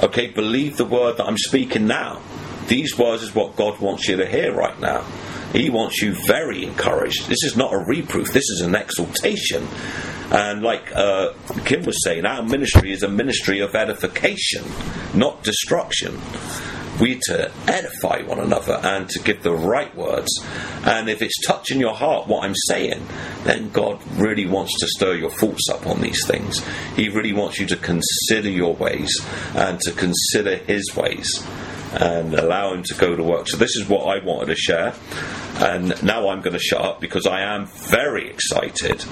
Okay, 0.03 0.27
believe 0.27 0.77
the 0.77 0.85
word 0.85 1.17
that 1.17 1.27
I'm 1.27 1.39
speaking 1.39 1.87
now. 1.87 2.21
These 2.69 2.99
words 2.99 3.23
is 3.23 3.35
what 3.35 3.57
God 3.57 3.81
wants 3.81 4.09
you 4.09 4.17
to 4.17 4.27
hear 4.27 4.53
right 4.53 4.79
now. 4.79 5.03
He 5.53 5.71
wants 5.71 6.03
you 6.03 6.15
very 6.27 6.65
encouraged. 6.65 7.29
This 7.29 7.45
is 7.45 7.57
not 7.57 7.73
a 7.73 7.79
reproof, 7.79 8.33
this 8.33 8.51
is 8.51 8.61
an 8.61 8.75
exaltation. 8.75 9.67
And 10.31 10.63
like 10.63 10.95
uh, 10.95 11.33
Kim 11.65 11.85
was 11.85 12.03
saying, 12.05 12.27
our 12.27 12.43
ministry 12.43 12.93
is 12.93 13.03
a 13.03 13.09
ministry 13.09 13.61
of 13.61 13.75
edification, 13.75 14.65
not 15.15 15.43
destruction. 15.45 16.21
We 17.01 17.21
to 17.27 17.53
edify 17.67 18.23
one 18.23 18.39
another 18.39 18.81
and 18.83 19.09
to 19.11 19.19
give 19.21 19.43
the 19.43 19.53
right 19.53 19.95
words. 19.95 20.31
And 20.85 21.09
if 21.09 21.21
it's 21.21 21.47
touching 21.47 21.81
your 21.81 21.95
heart 21.95 22.27
what 22.27 22.45
I'm 22.45 22.55
saying, 22.69 23.07
then 23.45 23.71
God 23.71 24.01
really 24.13 24.47
wants 24.47 24.79
to 24.81 24.89
stir 24.89 25.15
your 25.15 25.31
thoughts 25.31 25.69
up 25.71 25.87
on 25.87 26.01
these 26.01 26.27
things. 26.27 26.65
He 26.95 27.09
really 27.09 27.33
wants 27.33 27.59
you 27.59 27.67
to 27.67 27.77
consider 27.77 28.51
your 28.51 28.75
ways 28.75 29.11
and 29.55 29.79
to 29.81 29.93
consider 29.93 30.57
His 30.57 30.95
ways 30.97 31.47
and 31.93 32.35
allow 32.35 32.73
Him 32.73 32.83
to 32.85 32.95
go 32.95 33.15
to 33.15 33.23
work. 33.23 33.49
So, 33.49 33.57
this 33.57 33.77
is 33.77 33.89
what 33.89 34.07
I 34.07 34.25
wanted 34.25 34.47
to 34.47 34.57
share. 34.57 34.95
And 35.59 36.03
now 36.03 36.29
I'm 36.29 36.43
going 36.43 36.53
to 36.53 36.59
shut 36.59 36.83
up 36.83 37.01
because 37.01 37.27
I 37.27 37.41
am 37.41 37.67
very 37.67 38.29
excited 38.29 39.05